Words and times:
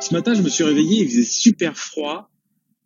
Ce 0.00 0.14
matin, 0.14 0.32
je 0.32 0.42
me 0.42 0.48
suis 0.48 0.62
réveillé, 0.62 1.02
il 1.02 1.08
faisait 1.08 1.24
super 1.24 1.76
froid. 1.76 2.30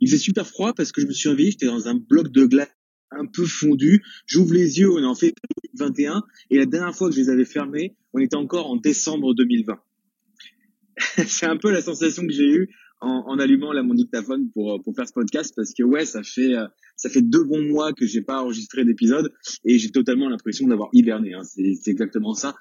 Il 0.00 0.08
faisait 0.08 0.18
super 0.18 0.46
froid 0.46 0.72
parce 0.72 0.92
que 0.92 1.02
je 1.02 1.06
me 1.06 1.12
suis 1.12 1.28
réveillé, 1.28 1.50
j'étais 1.50 1.66
dans 1.66 1.86
un 1.86 1.94
bloc 1.94 2.32
de 2.32 2.46
glace 2.46 2.68
un 3.10 3.26
peu 3.26 3.44
fondu. 3.44 4.02
J'ouvre 4.26 4.54
les 4.54 4.78
yeux, 4.78 4.90
on 4.90 4.98
est 4.98 5.06
en 5.06 5.14
fait 5.14 5.34
21 5.74 6.22
et 6.50 6.56
la 6.56 6.64
dernière 6.64 6.94
fois 6.94 7.10
que 7.10 7.14
je 7.14 7.20
les 7.20 7.28
avais 7.28 7.44
fermés, 7.44 7.94
on 8.14 8.18
était 8.18 8.36
encore 8.36 8.70
en 8.70 8.76
décembre 8.76 9.34
2020. 9.34 9.78
C'est 11.26 11.46
un 11.46 11.58
peu 11.58 11.70
la 11.70 11.82
sensation 11.82 12.26
que 12.26 12.32
j'ai 12.32 12.48
eue 12.48 12.70
en, 13.02 13.24
en, 13.26 13.38
allumant 13.38 13.72
là 13.72 13.82
mon 13.82 13.94
dictaphone 13.94 14.50
pour 14.52 14.80
pour 14.82 14.94
faire 14.94 15.06
ce 15.06 15.12
podcast 15.12 15.52
parce 15.54 15.74
que 15.74 15.82
ouais, 15.82 16.06
ça 16.06 16.22
fait 16.22 16.54
euh, 16.54 16.66
ça 16.96 17.10
fait 17.10 17.22
deux 17.22 17.44
bons 17.44 17.62
mois 17.62 17.92
que 17.92 18.06
j'ai 18.06 18.22
pas 18.22 18.40
enregistré 18.40 18.84
d'épisode 18.84 19.32
et 19.64 19.78
j'ai 19.78 19.90
totalement 19.90 20.30
l'impression 20.30 20.66
d'avoir 20.66 20.88
hiberné. 20.92 21.34
Hein. 21.34 21.42
C'est 21.44 21.90
exactement 21.90 22.32
ça. 22.32 22.54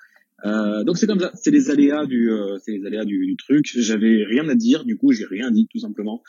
Euh, 0.46 0.84
donc 0.84 0.98
c'est 0.98 1.08
comme 1.08 1.20
ça, 1.20 1.32
c'est 1.36 1.52
les 1.52 1.70
aléas 1.70 2.06
du, 2.06 2.32
euh, 2.32 2.58
c'est 2.60 2.72
les 2.72 2.86
aléas 2.86 3.06
du, 3.06 3.26
du 3.26 3.36
truc. 3.36 3.66
J'avais 3.76 4.24
rien 4.26 4.48
à 4.50 4.56
dire, 4.56 4.86
du 4.86 4.98
coup 4.98 5.12
j'ai 5.12 5.26
rien 5.26 5.52
dit 5.52 5.68
tout 5.72 5.80
simplement. 5.80 6.24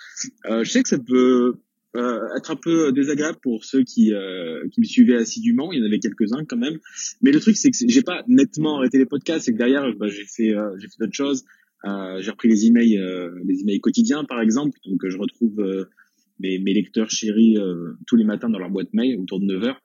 Euh, 0.47 0.65
je 0.65 0.71
sais 0.71 0.83
que 0.83 0.89
ça 0.89 0.99
peut 0.99 1.55
euh, 1.97 2.21
être 2.37 2.51
un 2.51 2.57
peu 2.57 2.93
désagréable 2.93 3.39
pour 3.43 3.65
ceux 3.65 3.85
qui 3.85 4.13
euh, 4.13 4.67
qui 4.71 4.81
me 4.81 4.87
suivaient 4.87 5.17
assidûment. 5.17 5.73
Il 5.73 5.81
y 5.81 5.83
en 5.83 5.87
avait 5.87 5.99
quelques-uns 5.99 6.45
quand 6.45 6.59
même, 6.59 6.79
mais 7.23 7.33
le 7.33 7.41
truc 7.41 7.57
c'est 7.57 7.71
que 7.71 7.77
j'ai 7.87 8.03
pas 8.03 8.23
nettement 8.29 8.79
arrêté 8.79 8.99
les 8.99 9.07
podcasts. 9.07 9.47
C'est 9.47 9.53
que 9.53 9.59
derrière 9.59 9.85
bah, 9.97 10.09
j'ai 10.09 10.25
fait 10.25 10.55
j'ai 10.79 10.89
fait 10.89 10.97
d'autres 11.01 11.15
choses. 11.15 11.45
j'ai 11.85 12.31
repris 12.31 12.49
les 12.49 12.67
emails 12.67 13.01
les 13.45 13.61
emails 13.61 13.81
quotidiens 13.81 14.25
par 14.25 14.41
exemple, 14.41 14.79
donc 14.87 15.07
je 15.07 15.17
retrouve 15.17 15.87
mes, 16.39 16.59
mes 16.59 16.75
lecteurs 16.75 17.11
chéris 17.11 17.57
tous 18.07 18.17
les 18.17 18.25
matins 18.25 18.51
dans 18.51 18.59
leur 18.59 18.71
boîte 18.71 18.93
mail 18.93 19.19
autour 19.19 19.41
de 19.41 19.47
9 19.47 19.65
heures. 19.65 19.81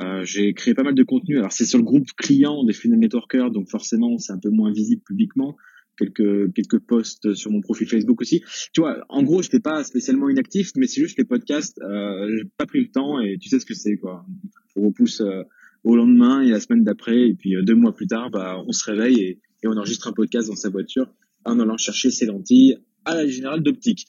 Euh, 0.00 0.24
j'ai 0.24 0.52
créé 0.54 0.74
pas 0.74 0.82
mal 0.82 0.94
de 0.94 1.02
contenu. 1.02 1.38
Alors 1.38 1.52
c'est 1.52 1.64
sur 1.64 1.78
le 1.78 1.84
groupe 1.84 2.06
client 2.16 2.64
des 2.64 2.72
Funnel 2.72 2.98
Networkers, 2.98 3.50
donc 3.50 3.68
forcément 3.68 4.18
c'est 4.18 4.32
un 4.32 4.38
peu 4.38 4.50
moins 4.50 4.72
visible 4.72 5.02
publiquement. 5.02 5.56
Quelques 5.98 6.52
quelques 6.52 6.78
posts 6.78 7.32
sur 7.32 7.50
mon 7.50 7.62
profil 7.62 7.88
Facebook 7.88 8.20
aussi. 8.20 8.42
Tu 8.74 8.82
vois, 8.82 9.04
en 9.08 9.22
gros, 9.22 9.40
je 9.40 9.46
n'étais 9.46 9.60
pas 9.60 9.82
spécialement 9.82 10.28
inactif, 10.28 10.72
mais 10.76 10.86
c'est 10.86 11.00
juste 11.00 11.16
les 11.16 11.24
podcasts. 11.24 11.80
Euh, 11.80 12.28
j'ai 12.36 12.44
pas 12.58 12.66
pris 12.66 12.80
le 12.80 12.90
temps 12.90 13.18
et 13.20 13.38
tu 13.40 13.48
sais 13.48 13.58
ce 13.58 13.64
que 13.64 13.74
c'est 13.74 13.96
quoi. 13.96 14.26
On 14.74 14.88
repousse 14.88 15.22
euh, 15.22 15.42
au 15.84 15.96
lendemain 15.96 16.42
et 16.42 16.50
la 16.50 16.60
semaine 16.60 16.84
d'après 16.84 17.28
et 17.28 17.34
puis 17.34 17.56
euh, 17.56 17.62
deux 17.62 17.74
mois 17.74 17.94
plus 17.94 18.08
tard, 18.08 18.30
bah 18.30 18.62
on 18.66 18.72
se 18.72 18.84
réveille 18.90 19.20
et, 19.20 19.40
et, 19.62 19.68
on 19.68 19.76
enregistre 19.76 20.08
un 20.08 20.12
podcast 20.12 20.48
dans 20.48 20.56
sa 20.56 20.68
voiture 20.68 21.06
en 21.44 21.60
allant 21.60 21.78
chercher 21.78 22.10
ses 22.10 22.26
lentilles 22.26 22.76
à 23.04 23.14
la 23.14 23.26
générale 23.28 23.62
d'optique. 23.62 24.06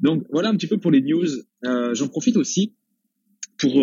Donc 0.00 0.24
voilà 0.30 0.50
un 0.50 0.56
petit 0.56 0.66
peu 0.66 0.78
pour 0.78 0.90
les 0.90 1.00
news. 1.00 1.26
Euh, 1.64 1.94
j'en 1.94 2.08
profite 2.08 2.36
aussi 2.36 2.74
pour 3.58 3.82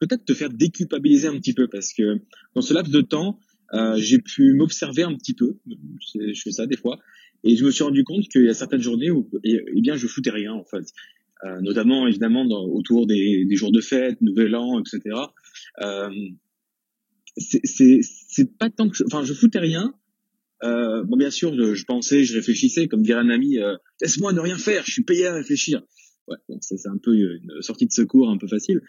peut-être 0.00 0.24
te 0.24 0.34
faire 0.34 0.50
déculpabiliser 0.50 1.28
un 1.28 1.38
petit 1.38 1.54
peu 1.54 1.68
parce 1.68 1.92
que 1.92 2.20
dans 2.54 2.62
ce 2.62 2.74
laps 2.74 2.92
de 2.92 3.00
temps, 3.02 3.38
euh, 3.72 3.96
j'ai 3.96 4.18
pu 4.18 4.54
m'observer 4.54 5.04
un 5.04 5.14
petit 5.14 5.34
peu. 5.34 5.58
Je 5.66 6.40
fais 6.42 6.50
ça 6.50 6.66
des 6.66 6.76
fois. 6.76 6.98
Et 7.44 7.56
je 7.56 7.64
me 7.64 7.70
suis 7.70 7.84
rendu 7.84 8.04
compte 8.04 8.28
qu'il 8.28 8.44
y 8.44 8.48
a 8.48 8.54
certaines 8.54 8.82
journées 8.82 9.10
où, 9.10 9.30
eh, 9.44 9.80
bien, 9.80 9.96
je 9.96 10.06
foutais 10.06 10.30
rien, 10.30 10.52
en 10.52 10.64
fait. 10.64 10.84
Euh, 11.44 11.60
notamment, 11.62 12.06
évidemment, 12.06 12.44
autour 12.44 13.06
des, 13.06 13.46
jours 13.52 13.72
de 13.72 13.80
fête, 13.80 14.20
Nouvel 14.20 14.54
An, 14.56 14.80
etc. 14.80 15.16
Euh, 15.80 16.10
c'est 17.36 18.58
pas 18.58 18.68
tant 18.68 18.88
que... 18.88 18.96
Je, 18.96 19.04
enfin, 19.04 19.24
je 19.24 19.32
foutais 19.32 19.60
rien. 19.60 19.94
Euh, 20.62 21.02
bon, 21.04 21.16
bien 21.16 21.30
sûr, 21.30 21.54
je, 21.56 21.74
je, 21.74 21.84
pensais, 21.86 22.24
je 22.24 22.34
réfléchissais, 22.34 22.88
comme 22.88 23.02
dirait 23.02 23.20
un 23.20 23.30
ami, 23.30 23.56
laisse-moi 24.02 24.34
ne 24.34 24.40
rien 24.40 24.58
faire, 24.58 24.84
je 24.84 24.92
suis 24.92 25.04
payé 25.04 25.26
à 25.26 25.34
réfléchir. 25.34 25.82
Ouais, 26.28 26.36
bon, 26.48 26.60
ça 26.60 26.76
c'est 26.76 26.88
un 26.88 26.98
peu 27.02 27.14
une 27.16 27.62
sortie 27.62 27.86
de 27.86 27.92
secours 27.92 28.28
un 28.28 28.36
peu 28.36 28.46
facile. 28.46 28.82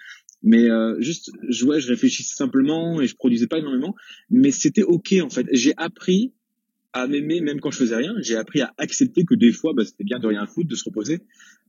Mais 0.44 0.70
euh, 0.70 1.00
juste, 1.00 1.32
je, 1.50 1.66
ouais, 1.66 1.80
je 1.80 1.88
réfléchissais 1.88 2.36
simplement 2.36 3.02
et 3.02 3.08
je 3.08 3.16
produisais 3.16 3.48
pas 3.48 3.60
énormément. 3.60 3.96
Mais 4.30 4.52
c'était 4.52 4.84
ok 4.84 5.14
en 5.22 5.30
fait. 5.30 5.46
J'ai 5.52 5.74
appris 5.78 6.34
à 6.94 7.08
m'aimer 7.08 7.40
même 7.42 7.60
quand 7.60 7.72
je 7.72 7.78
faisais 7.78 7.96
rien. 7.96 8.14
J'ai 8.20 8.36
appris 8.36 8.62
à 8.62 8.74
accepter 8.78 9.24
que 9.24 9.36
des 9.36 9.52
fois, 9.52 9.74
bah, 9.74 9.86
c'était 9.86 10.04
bien 10.04 10.20
de 10.20 10.28
rien 10.28 10.46
foutre, 10.46 10.70
de 10.70 10.76
se 10.76 10.84
reposer. 10.84 11.22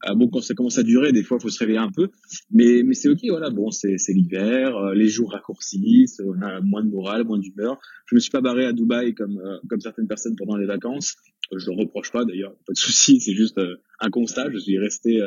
Euh, 0.08 0.14
bon, 0.14 0.28
quand 0.28 0.40
ça 0.40 0.54
commence 0.54 0.78
à 0.78 0.82
durer, 0.82 1.12
des 1.12 1.22
fois, 1.22 1.38
faut 1.38 1.48
se 1.48 1.58
réveiller 1.58 1.78
un 1.78 1.92
peu. 1.92 2.08
Mais, 2.50 2.82
mais 2.84 2.94
c'est 2.94 3.08
ok, 3.08 3.20
voilà. 3.28 3.50
Bon, 3.50 3.70
c'est, 3.70 3.98
c'est 3.98 4.12
l'hiver, 4.12 4.76
euh, 4.76 4.94
les 4.94 5.08
jours 5.08 5.32
raccourcissent, 5.32 6.20
on 6.24 6.42
a 6.42 6.60
moins 6.60 6.82
de 6.82 6.90
morale, 6.90 7.24
moins 7.24 7.38
d'humeur. 7.38 7.78
Je 8.06 8.16
me 8.16 8.20
suis 8.20 8.30
pas 8.30 8.40
barré 8.40 8.64
à 8.64 8.72
Dubaï 8.72 9.14
comme 9.14 9.38
euh, 9.38 9.58
comme 9.68 9.80
certaines 9.80 10.08
personnes 10.08 10.34
pendant 10.36 10.56
les 10.56 10.66
vacances. 10.66 11.14
je 11.54 11.70
le 11.70 11.76
reproche 11.76 12.10
pas 12.10 12.24
d'ailleurs, 12.24 12.54
pas 12.66 12.72
de 12.72 12.78
souci. 12.78 13.20
C'est 13.20 13.34
juste 13.34 13.60
un 14.00 14.10
constat. 14.10 14.50
Je 14.52 14.58
suis 14.58 14.78
resté 14.78 15.20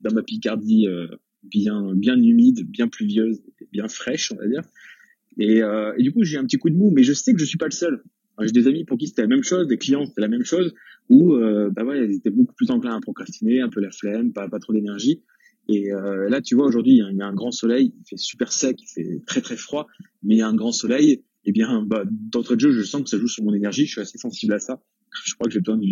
dans 0.00 0.12
ma 0.14 0.22
Picardie 0.22 0.86
bien 1.50 1.94
bien 1.94 2.16
humide, 2.16 2.68
bien 2.68 2.88
pluvieuse, 2.88 3.42
bien 3.72 3.88
fraîche, 3.88 4.32
on 4.32 4.36
va 4.36 4.48
dire. 4.48 4.62
Et, 5.38 5.62
euh, 5.62 5.92
du 5.98 6.12
coup, 6.12 6.22
j'ai 6.22 6.38
un 6.38 6.44
petit 6.44 6.58
coup 6.58 6.70
de 6.70 6.76
mou, 6.76 6.92
mais 6.94 7.02
je 7.02 7.12
sais 7.12 7.32
que 7.32 7.40
je 7.40 7.44
suis 7.44 7.58
pas 7.58 7.66
le 7.66 7.72
seul. 7.72 8.02
J'ai 8.40 8.52
des 8.52 8.66
amis 8.66 8.84
pour 8.84 8.98
qui 8.98 9.06
c'était 9.06 9.22
la 9.22 9.28
même 9.28 9.44
chose, 9.44 9.68
des 9.68 9.78
clients 9.78 10.06
c'était 10.06 10.20
la 10.20 10.28
même 10.28 10.44
chose, 10.44 10.74
où 11.08 11.34
euh, 11.34 11.70
bah 11.70 11.84
ouais, 11.84 12.04
ils 12.04 12.16
étaient 12.16 12.30
beaucoup 12.30 12.54
plus 12.54 12.70
enclins 12.70 12.96
à 12.96 13.00
procrastiner, 13.00 13.60
un 13.60 13.68
peu 13.68 13.80
la 13.80 13.90
flemme, 13.90 14.32
pas 14.32 14.48
pas 14.48 14.58
trop 14.58 14.72
d'énergie. 14.72 15.22
Et 15.68 15.92
euh, 15.92 16.28
là, 16.28 16.42
tu 16.42 16.56
vois, 16.56 16.66
aujourd'hui, 16.66 16.92
il 16.92 17.16
y, 17.16 17.22
a 17.22 17.26
un 17.26 17.34
grand 17.34 17.52
soleil, 17.52 17.94
il 17.96 18.04
fait 18.06 18.16
super 18.16 18.52
sec, 18.52 18.76
il 18.82 18.86
fait 18.86 19.22
très 19.26 19.40
très 19.40 19.56
froid, 19.56 19.86
mais 20.22 20.34
il 20.34 20.38
y 20.38 20.42
a 20.42 20.48
un 20.48 20.54
grand 20.54 20.72
soleil. 20.72 21.10
Et 21.46 21.50
eh 21.50 21.52
bien, 21.52 21.82
bah, 21.82 22.04
d'entrée 22.10 22.56
je 22.58 22.82
sens 22.82 23.02
que 23.02 23.08
ça 23.08 23.18
joue 23.18 23.28
sur 23.28 23.44
mon 23.44 23.54
énergie. 23.54 23.86
Je 23.86 23.92
suis 23.92 24.00
assez 24.00 24.18
sensible 24.18 24.54
à 24.54 24.58
ça. 24.58 24.80
Je 25.24 25.34
crois 25.34 25.46
que 25.46 25.52
j'ai 25.52 25.60
besoin 25.60 25.76
de 25.76 25.84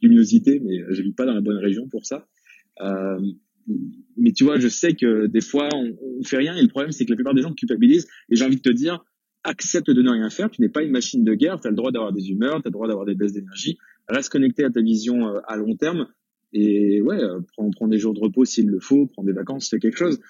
luminosité, 0.00 0.60
mais 0.64 0.78
je 0.88 1.02
vis 1.02 1.12
pas 1.12 1.26
dans 1.26 1.34
la 1.34 1.42
bonne 1.42 1.58
région 1.58 1.88
pour 1.88 2.06
ça. 2.06 2.26
Euh, 2.80 3.20
mais 4.16 4.32
tu 4.32 4.44
vois, 4.44 4.58
je 4.58 4.68
sais 4.68 4.94
que 4.94 5.26
des 5.26 5.40
fois, 5.40 5.68
on, 5.74 5.96
on 6.18 6.22
fait 6.22 6.36
rien 6.36 6.56
et 6.56 6.62
le 6.62 6.68
problème, 6.68 6.92
c'est 6.92 7.04
que 7.04 7.10
la 7.10 7.16
plupart 7.16 7.34
des 7.34 7.42
gens 7.42 7.52
culpabilisent. 7.52 8.06
Et 8.30 8.36
j'ai 8.36 8.44
envie 8.44 8.56
de 8.56 8.62
te 8.62 8.70
dire, 8.70 9.04
accepte 9.44 9.90
de 9.90 10.02
ne 10.02 10.10
rien 10.10 10.30
faire. 10.30 10.50
Tu 10.50 10.60
n'es 10.60 10.68
pas 10.68 10.82
une 10.82 10.90
machine 10.90 11.24
de 11.24 11.34
guerre. 11.34 11.60
Tu 11.60 11.66
as 11.66 11.70
le 11.70 11.76
droit 11.76 11.92
d'avoir 11.92 12.12
des 12.12 12.30
humeurs, 12.30 12.62
tu 12.62 12.68
as 12.68 12.70
le 12.70 12.72
droit 12.72 12.88
d'avoir 12.88 13.06
des 13.06 13.14
baisses 13.14 13.32
d'énergie. 13.32 13.78
Reste 14.08 14.30
connecté 14.30 14.64
à 14.64 14.70
ta 14.70 14.80
vision 14.80 15.28
euh, 15.28 15.40
à 15.46 15.56
long 15.56 15.76
terme. 15.76 16.06
Et 16.52 17.00
ouais, 17.02 17.22
euh, 17.22 17.40
prends, 17.54 17.70
prends 17.70 17.88
des 17.88 17.98
jours 17.98 18.14
de 18.14 18.20
repos 18.20 18.44
s'il 18.44 18.68
le 18.68 18.80
faut, 18.80 19.06
prends 19.06 19.24
des 19.24 19.32
vacances, 19.32 19.68
fais 19.68 19.78
quelque 19.78 19.98
chose. 19.98 20.20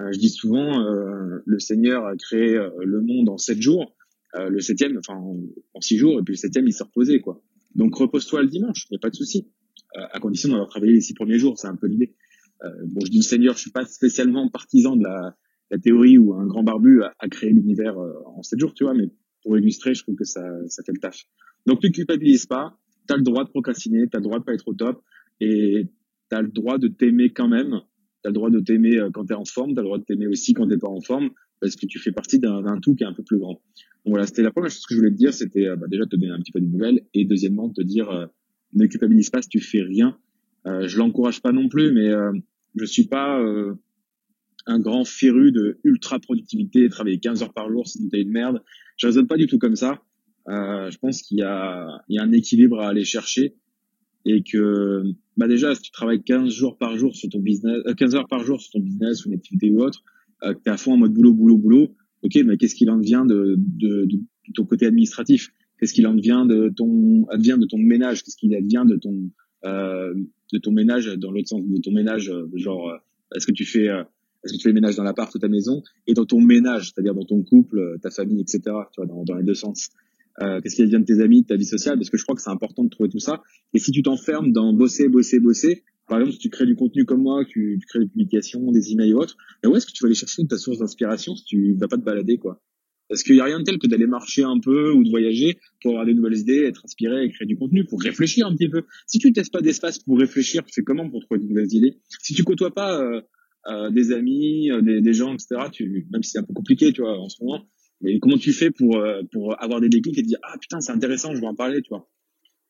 Euh, 0.00 0.10
je 0.12 0.18
dis 0.18 0.30
souvent, 0.30 0.80
euh, 0.80 1.38
le 1.44 1.58
Seigneur 1.58 2.04
a 2.06 2.16
créé 2.16 2.58
le 2.82 3.00
monde 3.00 3.28
en 3.28 3.38
sept 3.38 3.60
jours. 3.60 3.94
le 4.34 4.60
septième, 4.60 4.98
enfin 4.98 5.14
en, 5.14 5.80
six 5.80 5.96
jours, 5.96 6.18
et 6.18 6.22
puis 6.22 6.34
le 6.34 6.38
septième, 6.38 6.66
il 6.66 6.72
s'est 6.72 6.84
reposé, 6.84 7.20
quoi. 7.20 7.40
Donc 7.74 7.94
repose-toi 7.94 8.42
le 8.42 8.48
dimanche, 8.48 8.86
il 8.90 8.94
n'y 8.94 8.96
a 8.96 9.00
pas 9.00 9.10
de 9.10 9.14
souci. 9.14 9.46
à 9.94 10.18
condition 10.18 10.48
d'avoir 10.48 10.68
travaillé 10.68 10.92
les 10.92 11.00
six 11.00 11.14
premiers 11.14 11.38
jours, 11.38 11.58
c'est 11.58 11.68
un 11.68 11.76
peu 11.76 11.86
l'idée. 11.86 12.14
Euh, 12.64 12.70
bon, 12.86 13.00
je 13.04 13.10
dis 13.10 13.22
Seigneur, 13.22 13.54
je 13.54 13.60
suis 13.60 13.70
pas 13.70 13.84
spécialement 13.84 14.48
partisan 14.48 14.96
de 14.96 15.04
la, 15.04 15.36
la 15.70 15.78
théorie 15.78 16.18
où 16.18 16.34
un 16.34 16.46
grand 16.46 16.62
barbu 16.62 17.02
a, 17.02 17.12
a 17.18 17.28
créé 17.28 17.50
l'univers 17.50 17.98
euh, 17.98 18.12
en 18.26 18.42
sept 18.42 18.58
jours, 18.58 18.74
tu 18.74 18.84
vois, 18.84 18.94
mais 18.94 19.10
pour 19.42 19.58
illustrer, 19.58 19.94
je 19.94 20.02
trouve 20.02 20.16
que 20.16 20.24
ça, 20.24 20.42
ça 20.68 20.82
fait 20.84 20.92
le 20.92 21.00
taf. 21.00 21.18
Donc, 21.66 21.80
tu 21.80 21.90
culpabilises 21.90 22.46
pas, 22.46 22.78
tu 23.06 23.14
as 23.14 23.16
le 23.16 23.22
droit 23.22 23.44
de 23.44 23.50
procrastiner, 23.50 24.08
tu 24.08 24.16
as 24.16 24.20
le 24.20 24.24
droit 24.24 24.38
de 24.38 24.44
pas 24.44 24.54
être 24.54 24.68
au 24.68 24.74
top, 24.74 25.02
et 25.40 25.88
tu 26.30 26.36
as 26.36 26.42
le 26.42 26.48
droit 26.48 26.78
de 26.78 26.88
t'aimer 26.88 27.30
quand 27.30 27.48
même, 27.48 27.80
tu 28.22 28.28
as 28.28 28.30
le 28.30 28.34
droit 28.34 28.50
de 28.50 28.60
t'aimer 28.60 28.98
euh, 28.98 29.10
quand 29.12 29.26
tu 29.26 29.32
es 29.32 29.36
en 29.36 29.44
forme, 29.44 29.74
tu 29.74 29.78
as 29.78 29.82
le 29.82 29.86
droit 29.86 29.98
de 29.98 30.04
t'aimer 30.04 30.26
aussi 30.26 30.54
quand 30.54 30.66
t'es 30.66 30.78
pas 30.78 30.88
en 30.88 31.00
forme, 31.00 31.30
parce 31.60 31.76
que 31.76 31.86
tu 31.86 31.98
fais 31.98 32.12
partie 32.12 32.38
d'un 32.38 32.78
tout 32.80 32.94
qui 32.94 33.04
est 33.04 33.06
un 33.06 33.14
peu 33.14 33.22
plus 33.22 33.38
grand. 33.38 33.54
Donc 34.04 34.12
voilà, 34.12 34.26
c'était 34.26 34.42
la 34.42 34.50
première 34.50 34.70
chose 34.70 34.84
que 34.86 34.94
je 34.94 35.00
voulais 35.00 35.12
te 35.12 35.16
dire, 35.16 35.32
c'était 35.32 35.66
bah, 35.76 35.86
déjà 35.88 36.04
te 36.04 36.16
donner 36.16 36.30
un 36.30 36.38
petit 36.38 36.52
peu 36.52 36.60
de 36.60 36.66
nouvelles, 36.66 37.00
et 37.14 37.24
deuxièmement, 37.24 37.70
te 37.70 37.82
dire, 37.82 38.10
euh, 38.10 38.26
ne 38.74 38.86
culpabilise 38.86 39.30
pas 39.30 39.42
si 39.42 39.48
tu 39.48 39.60
fais 39.60 39.82
rien, 39.82 40.18
euh, 40.66 40.88
je 40.88 40.98
l'encourage 40.98 41.40
pas 41.42 41.52
non 41.52 41.68
plus, 41.68 41.92
mais 41.92 42.08
euh, 42.08 42.32
je 42.74 42.84
suis 42.84 43.06
pas 43.06 43.40
euh, 43.40 43.74
un 44.66 44.80
grand 44.80 45.04
féru 45.04 45.52
de 45.52 45.78
ultra 45.84 46.18
productivité, 46.18 46.88
travailler 46.88 47.18
15 47.18 47.42
heures 47.42 47.52
par 47.52 47.70
jour, 47.70 47.86
c'est 47.86 48.00
une 48.00 48.08
de 48.08 48.30
merde. 48.30 48.62
Je 48.96 49.06
raisonne 49.06 49.26
pas 49.26 49.36
du 49.36 49.46
tout 49.46 49.58
comme 49.58 49.76
ça. 49.76 50.02
Euh, 50.48 50.90
je 50.90 50.98
pense 50.98 51.22
qu'il 51.22 51.38
y 51.38 51.42
a, 51.42 52.02
il 52.08 52.16
y 52.16 52.18
a 52.18 52.22
un 52.22 52.32
équilibre 52.32 52.80
à 52.80 52.88
aller 52.88 53.04
chercher 53.04 53.54
et 54.24 54.42
que 54.42 55.02
bah 55.36 55.48
déjà 55.48 55.74
si 55.74 55.82
tu 55.82 55.90
travailles 55.90 56.22
15 56.22 56.50
jours 56.50 56.78
par 56.78 56.96
jour 56.96 57.14
sur 57.14 57.28
ton 57.28 57.40
business, 57.40 57.82
15 57.96 58.14
heures 58.16 58.28
par 58.28 58.44
jour 58.44 58.60
sur 58.60 58.72
ton 58.72 58.80
business 58.80 59.24
ou 59.24 59.28
une 59.28 59.34
activité 59.34 59.70
ou 59.70 59.80
autre, 59.80 60.02
euh, 60.42 60.52
que 60.52 60.58
tu 60.58 60.68
es 60.68 60.72
à 60.72 60.76
fond 60.76 60.94
en 60.94 60.96
mode 60.96 61.12
boulot, 61.12 61.32
boulot, 61.32 61.56
boulot, 61.56 61.94
ok, 62.22 62.36
mais 62.44 62.56
qu'est-ce 62.56 62.74
qu'il 62.74 62.90
en 62.90 62.98
devient 62.98 63.24
de, 63.26 63.56
de, 63.58 64.04
de, 64.04 64.20
ton 64.54 64.64
côté 64.64 64.86
administratif? 64.86 65.50
Qu'est-ce 65.78 65.92
qu'il 65.92 66.06
en 66.06 66.14
devient 66.14 66.44
de 66.48 66.72
ton 66.74 67.26
advient 67.28 67.56
de 67.58 67.66
ton 67.66 67.78
ménage? 67.78 68.22
Qu'est-ce 68.22 68.36
qu'il 68.36 68.54
advient 68.54 68.84
de 68.86 68.96
ton 68.96 69.30
euh, 69.64 70.14
de 70.52 70.58
ton 70.58 70.72
ménage 70.72 71.06
dans 71.16 71.30
l'autre 71.30 71.48
sens 71.48 71.62
de 71.64 71.80
ton 71.80 71.92
ménage 71.92 72.30
euh, 72.30 72.48
genre 72.54 72.90
euh, 72.90 72.96
est-ce 73.34 73.46
que 73.46 73.52
tu 73.52 73.64
fais 73.64 73.86
est-ce 73.86 74.52
que 74.52 74.58
tu 74.58 74.62
fais 74.62 74.68
le 74.68 74.74
ménage 74.74 74.96
dans 74.96 75.02
l'appart 75.02 75.34
ou 75.34 75.38
ta 75.38 75.48
maison 75.48 75.82
et 76.06 76.14
dans 76.14 76.24
ton 76.24 76.40
ménage 76.40 76.92
c'est-à-dire 76.92 77.14
dans 77.14 77.24
ton 77.24 77.42
couple 77.42 77.98
ta 78.00 78.10
famille 78.10 78.40
etc 78.40 78.60
tu 78.92 79.00
vois 79.00 79.06
dans, 79.06 79.24
dans 79.24 79.34
les 79.34 79.44
deux 79.44 79.54
sens. 79.54 79.90
Euh, 80.42 80.60
qu'est-ce 80.60 80.76
qui 80.76 80.82
advient 80.82 81.00
de 81.00 81.04
tes 81.04 81.20
amis 81.20 81.42
de 81.42 81.46
ta 81.46 81.56
vie 81.56 81.64
sociale? 81.64 81.96
Parce 81.96 82.10
que 82.10 82.18
je 82.18 82.22
crois 82.22 82.34
que 82.34 82.42
c'est 82.42 82.50
important 82.50 82.84
de 82.84 82.90
trouver 82.90 83.08
tout 83.08 83.18
ça. 83.18 83.42
Et 83.72 83.78
si 83.78 83.90
tu 83.90 84.02
t'enfermes 84.02 84.52
dans 84.52 84.72
bosser 84.72 85.08
bosser 85.08 85.40
bosser 85.40 85.82
par 86.08 86.18
exemple 86.18 86.34
si 86.34 86.38
tu 86.38 86.50
crées 86.50 86.66
du 86.66 86.76
contenu 86.76 87.04
comme 87.04 87.22
moi 87.22 87.44
tu, 87.44 87.78
tu 87.80 87.86
crées 87.86 88.00
des 88.00 88.06
publications 88.06 88.70
des 88.70 88.92
emails 88.92 89.14
ou 89.14 89.18
autres 89.18 89.36
ben 89.62 89.70
où 89.70 89.76
est-ce 89.76 89.86
que 89.86 89.92
tu 89.92 90.04
vas 90.04 90.06
aller 90.06 90.14
chercher 90.14 90.46
ta 90.46 90.56
source 90.56 90.78
d'inspiration 90.78 91.34
si 91.34 91.44
tu 91.44 91.74
vas 91.74 91.88
pas 91.88 91.96
te 91.96 92.02
balader 92.02 92.38
quoi? 92.38 92.60
Parce 93.08 93.22
qu'il 93.22 93.34
n'y 93.34 93.40
a 93.40 93.44
rien 93.44 93.58
de 93.60 93.64
tel 93.64 93.78
que 93.78 93.86
d'aller 93.86 94.06
marcher 94.06 94.42
un 94.42 94.58
peu 94.58 94.92
ou 94.92 95.04
de 95.04 95.10
voyager 95.10 95.58
pour 95.82 95.92
avoir 95.92 96.06
des 96.06 96.14
nouvelles 96.14 96.38
idées, 96.38 96.64
être 96.64 96.82
inspiré 96.84 97.24
et 97.24 97.30
créer 97.30 97.46
du 97.46 97.56
contenu, 97.56 97.84
pour 97.84 98.00
réfléchir 98.00 98.46
un 98.46 98.54
petit 98.54 98.68
peu. 98.68 98.82
Si 99.06 99.18
tu 99.18 99.28
ne 99.28 99.32
testes 99.32 99.52
pas 99.52 99.60
d'espace 99.60 99.98
pour 99.98 100.18
réfléchir, 100.18 100.64
tu 100.64 100.72
fais 100.74 100.82
comment 100.82 101.08
pour 101.08 101.20
trouver 101.24 101.40
de 101.40 101.46
nouvelles 101.46 101.72
idées? 101.72 101.98
Si 102.22 102.34
tu 102.34 102.44
côtoies 102.44 102.74
pas 102.74 103.00
euh, 103.00 103.20
euh, 103.68 103.90
des 103.90 104.12
amis, 104.12 104.70
euh, 104.70 104.80
des, 104.82 105.12
gens, 105.12 105.34
etc., 105.34 105.68
tu, 105.72 106.06
même 106.10 106.22
si 106.22 106.30
c'est 106.30 106.38
un 106.38 106.44
peu 106.44 106.54
compliqué, 106.54 106.92
tu 106.92 107.02
vois, 107.02 107.18
en 107.18 107.28
ce 107.28 107.42
moment, 107.42 107.66
mais 108.00 108.18
comment 108.18 108.36
tu 108.36 108.52
fais 108.52 108.70
pour, 108.70 108.96
euh, 108.96 109.22
pour 109.32 109.60
avoir 109.62 109.80
des 109.80 109.88
déclics 109.88 110.18
et 110.18 110.22
te 110.22 110.26
dire, 110.26 110.38
ah 110.42 110.56
putain, 110.60 110.80
c'est 110.80 110.92
intéressant, 110.92 111.34
je 111.34 111.40
vais 111.40 111.46
en 111.46 111.54
parler, 111.54 111.82
tu 111.82 111.88
vois? 111.90 112.08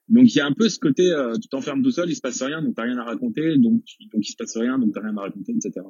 Donc 0.08 0.32
il 0.32 0.38
y 0.38 0.40
a 0.40 0.46
un 0.46 0.52
peu 0.52 0.68
ce 0.68 0.78
côté, 0.78 1.10
euh, 1.10 1.34
tu 1.36 1.48
t'enfermes 1.48 1.82
tout 1.82 1.90
seul, 1.90 2.08
il 2.08 2.14
se 2.14 2.20
passe 2.20 2.40
rien, 2.40 2.62
donc 2.62 2.76
t'as 2.76 2.84
rien 2.84 2.96
à 2.98 3.04
raconter, 3.04 3.58
donc 3.58 3.82
donc 4.12 4.20
il 4.22 4.30
se 4.30 4.36
passe 4.36 4.56
rien, 4.56 4.78
donc 4.78 4.94
t'as 4.94 5.00
rien 5.00 5.16
à 5.16 5.22
raconter, 5.22 5.52
etc. 5.52 5.84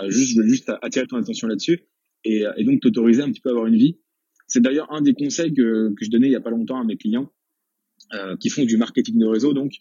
Euh, 0.00 0.10
juste, 0.10 0.34
je 0.34 0.42
veux 0.42 0.46
juste 0.46 0.70
attirer 0.82 1.06
ton 1.06 1.16
attention 1.16 1.48
là-dessus 1.48 1.80
et, 2.24 2.44
et 2.56 2.64
donc 2.64 2.80
t'autoriser 2.80 3.22
un 3.22 3.30
petit 3.30 3.40
peu 3.40 3.50
à 3.50 3.52
avoir 3.52 3.66
une 3.66 3.76
vie. 3.76 3.98
C'est 4.46 4.60
d'ailleurs 4.60 4.92
un 4.92 5.02
des 5.02 5.12
conseils 5.12 5.52
que, 5.52 5.92
que 5.94 6.04
je 6.04 6.10
donnais 6.10 6.28
il 6.28 6.32
y 6.32 6.36
a 6.36 6.40
pas 6.40 6.50
longtemps 6.50 6.80
à 6.80 6.84
mes 6.84 6.96
clients 6.96 7.30
euh, 8.14 8.36
qui 8.36 8.48
font 8.48 8.64
du 8.64 8.76
marketing 8.76 9.18
de 9.18 9.26
réseau, 9.26 9.52
donc 9.52 9.72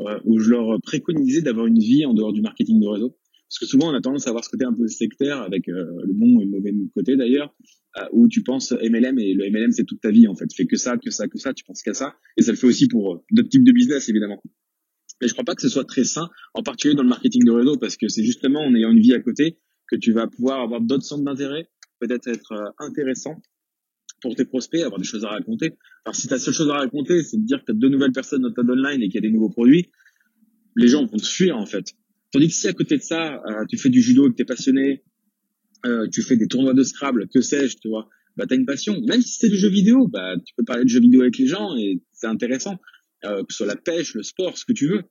euh, 0.00 0.20
où 0.24 0.38
je 0.38 0.50
leur 0.50 0.80
préconisais 0.82 1.42
d'avoir 1.42 1.66
une 1.66 1.78
vie 1.78 2.04
en 2.06 2.14
dehors 2.14 2.32
du 2.32 2.42
marketing 2.42 2.80
de 2.80 2.86
réseau. 2.86 3.16
Parce 3.54 3.58
que 3.58 3.66
souvent, 3.66 3.92
on 3.92 3.94
a 3.94 4.00
tendance 4.00 4.26
à 4.26 4.30
avoir 4.30 4.44
ce 4.44 4.50
côté 4.50 4.64
un 4.64 4.72
peu 4.72 4.88
sectaire, 4.88 5.40
avec 5.42 5.68
euh, 5.68 5.86
le 6.02 6.12
bon 6.12 6.40
et 6.40 6.44
le 6.44 6.50
mauvais 6.50 6.72
côté 6.92 7.16
d'ailleurs, 7.16 7.54
euh, 7.98 8.02
où 8.10 8.26
tu 8.26 8.42
penses 8.42 8.72
MLM, 8.72 9.16
et 9.20 9.32
le 9.32 9.48
MLM, 9.48 9.70
c'est 9.70 9.84
toute 9.84 10.00
ta 10.00 10.10
vie, 10.10 10.26
en 10.26 10.34
fait. 10.34 10.48
Tu 10.48 10.56
fais 10.56 10.66
que 10.66 10.76
ça, 10.76 10.96
que 10.96 11.10
ça, 11.10 11.28
que 11.28 11.38
ça, 11.38 11.54
tu 11.54 11.62
penses 11.64 11.82
qu'à 11.82 11.94
ça. 11.94 12.16
Et 12.36 12.42
ça 12.42 12.50
le 12.50 12.56
fait 12.56 12.66
aussi 12.66 12.88
pour 12.88 13.14
euh, 13.14 13.18
d'autres 13.30 13.50
types 13.50 13.62
de 13.62 13.70
business, 13.70 14.08
évidemment. 14.08 14.42
Mais 15.20 15.28
je 15.28 15.34
crois 15.34 15.44
pas 15.44 15.54
que 15.54 15.62
ce 15.62 15.68
soit 15.68 15.84
très 15.84 16.02
sain, 16.02 16.28
en 16.54 16.64
particulier 16.64 16.96
dans 16.96 17.04
le 17.04 17.08
marketing 17.08 17.44
de 17.44 17.52
réseau, 17.52 17.76
parce 17.76 17.96
que 17.96 18.08
c'est 18.08 18.24
justement 18.24 18.60
en 18.60 18.74
ayant 18.74 18.90
une 18.90 18.98
vie 18.98 19.14
à 19.14 19.20
côté 19.20 19.58
que 19.90 19.96
tu 19.96 20.12
vas 20.12 20.26
pouvoir 20.26 20.60
avoir 20.60 20.80
d'autres 20.80 21.04
centres 21.04 21.24
d'intérêt, 21.24 21.68
peut-être 22.00 22.28
être 22.28 22.74
intéressant 22.78 23.40
pour 24.24 24.34
tes 24.34 24.46
prospects, 24.46 24.80
avoir 24.80 24.98
des 24.98 25.06
choses 25.06 25.24
à 25.24 25.28
raconter. 25.28 25.76
Alors 26.04 26.16
si 26.16 26.26
ta 26.28 26.38
seule 26.38 26.54
chose 26.54 26.70
à 26.70 26.78
raconter, 26.78 27.22
c'est 27.22 27.36
de 27.36 27.44
dire 27.44 27.60
que 27.60 27.66
tu 27.66 27.72
as 27.72 27.74
deux 27.74 27.90
nouvelles 27.90 28.12
personnes 28.12 28.42
dans 28.42 28.52
ta 28.52 28.62
online 28.62 29.02
et 29.02 29.08
qu'il 29.08 29.16
y 29.16 29.18
a 29.18 29.20
des 29.20 29.30
nouveaux 29.30 29.50
produits, 29.50 29.90
les 30.76 30.88
gens 30.88 31.04
vont 31.04 31.18
te 31.18 31.26
fuir 31.26 31.56
en 31.56 31.66
fait. 31.66 31.92
Tandis 32.32 32.48
que 32.48 32.54
si 32.54 32.66
à 32.66 32.72
côté 32.72 32.96
de 32.96 33.02
ça, 33.02 33.42
euh, 33.46 33.64
tu 33.68 33.76
fais 33.76 33.90
du 33.90 34.00
judo 34.00 34.26
et 34.26 34.30
que 34.30 34.36
tu 34.36 34.42
es 34.42 34.46
passionné, 34.46 35.04
euh, 35.84 36.08
tu 36.08 36.22
fais 36.22 36.36
des 36.36 36.48
tournois 36.48 36.74
de 36.74 36.82
Scrabble, 36.82 37.28
que 37.28 37.42
sais-je, 37.42 37.76
tu 37.76 37.88
vois, 37.88 38.08
bah 38.36 38.46
tu 38.46 38.54
as 38.54 38.56
une 38.56 38.66
passion. 38.66 39.00
Même 39.02 39.20
si 39.20 39.38
c'est 39.38 39.50
du 39.50 39.56
jeu 39.56 39.68
vidéo, 39.68 40.08
bah 40.08 40.34
tu 40.44 40.54
peux 40.56 40.64
parler 40.64 40.84
de 40.84 40.88
jeux 40.88 41.00
vidéo 41.00 41.20
avec 41.20 41.36
les 41.38 41.46
gens 41.46 41.76
et 41.76 42.02
c'est 42.12 42.26
intéressant, 42.26 42.78
euh, 43.24 43.44
que 43.44 43.52
ce 43.52 43.58
soit 43.58 43.66
la 43.66 43.76
pêche, 43.76 44.14
le 44.14 44.22
sport, 44.22 44.56
ce 44.56 44.64
que 44.64 44.72
tu 44.72 44.88
veux. 44.88 45.02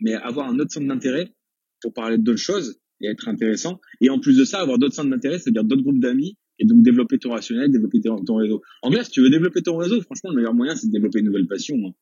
Mais 0.00 0.14
avoir 0.14 0.48
un 0.48 0.58
autre 0.58 0.72
centre 0.72 0.88
d'intérêt 0.88 1.32
pour 1.80 1.92
parler 1.92 2.18
d'autres 2.18 2.38
choses 2.38 2.80
et 3.00 3.08
être 3.08 3.28
intéressant. 3.28 3.80
Et 4.00 4.10
en 4.10 4.18
plus 4.18 4.36
de 4.36 4.44
ça, 4.44 4.60
avoir 4.60 4.78
d'autres 4.78 4.94
centres 4.94 5.10
d'intérêt, 5.10 5.38
c'est-à-dire 5.38 5.64
d'autres 5.64 5.82
groupes 5.82 6.00
d'amis 6.00 6.36
et 6.58 6.66
donc 6.66 6.82
développer 6.82 7.18
ton 7.18 7.30
rationnel, 7.30 7.70
développer 7.70 8.00
ton, 8.00 8.36
réseau. 8.36 8.62
En 8.82 8.90
clair, 8.90 9.04
si 9.04 9.10
tu 9.10 9.20
veux 9.20 9.30
développer 9.30 9.62
ton 9.62 9.76
réseau, 9.76 10.00
franchement, 10.02 10.30
le 10.30 10.36
meilleur 10.36 10.54
moyen, 10.54 10.76
c'est 10.76 10.86
de 10.86 10.92
développer 10.92 11.20
une 11.20 11.26
nouvelle 11.26 11.46
passion, 11.46 11.76
hein. 11.86 11.92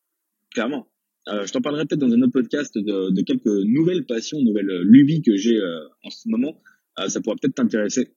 clairement. 0.51 0.89
Euh, 1.29 1.47
je 1.47 1.53
t'en 1.53 1.61
parlerai 1.61 1.87
peut-être 1.87 2.01
dans 2.01 2.13
un 2.13 2.21
autre 2.23 2.33
podcast 2.33 2.77
de, 2.77 3.11
de, 3.11 3.23
quelques 3.23 3.47
nouvelles 3.47 4.05
passions, 4.05 4.41
nouvelles 4.43 4.83
lubies 4.83 5.23
que 5.23 5.37
j'ai 5.37 5.57
euh, 5.57 5.87
en 6.03 6.11
ce 6.11 6.29
moment. 6.29 6.61
Euh, 6.99 7.09
ça 7.09 7.21
pourra 7.21 7.37
peut-être 7.41 7.55
t'intéresser. 7.55 8.13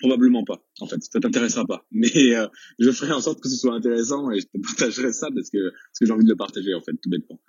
Probablement 0.00 0.44
pas, 0.44 0.62
en 0.80 0.86
fait. 0.86 1.00
Ça 1.02 1.20
t'intéressera 1.20 1.64
pas. 1.64 1.86
Mais 1.92 2.34
euh, 2.34 2.46
je 2.78 2.90
ferai 2.90 3.12
en 3.12 3.20
sorte 3.20 3.40
que 3.40 3.48
ce 3.48 3.56
soit 3.56 3.74
intéressant 3.74 4.30
et 4.30 4.40
je 4.40 4.46
te 4.46 4.58
partagerai 4.60 5.12
ça 5.12 5.28
parce 5.34 5.50
que, 5.50 5.70
parce 5.70 5.98
que 6.00 6.06
j'ai 6.06 6.12
envie 6.12 6.24
de 6.24 6.30
le 6.30 6.36
partager, 6.36 6.74
en 6.74 6.80
fait, 6.80 6.92
tout 7.00 7.08
bêtement. 7.08 7.40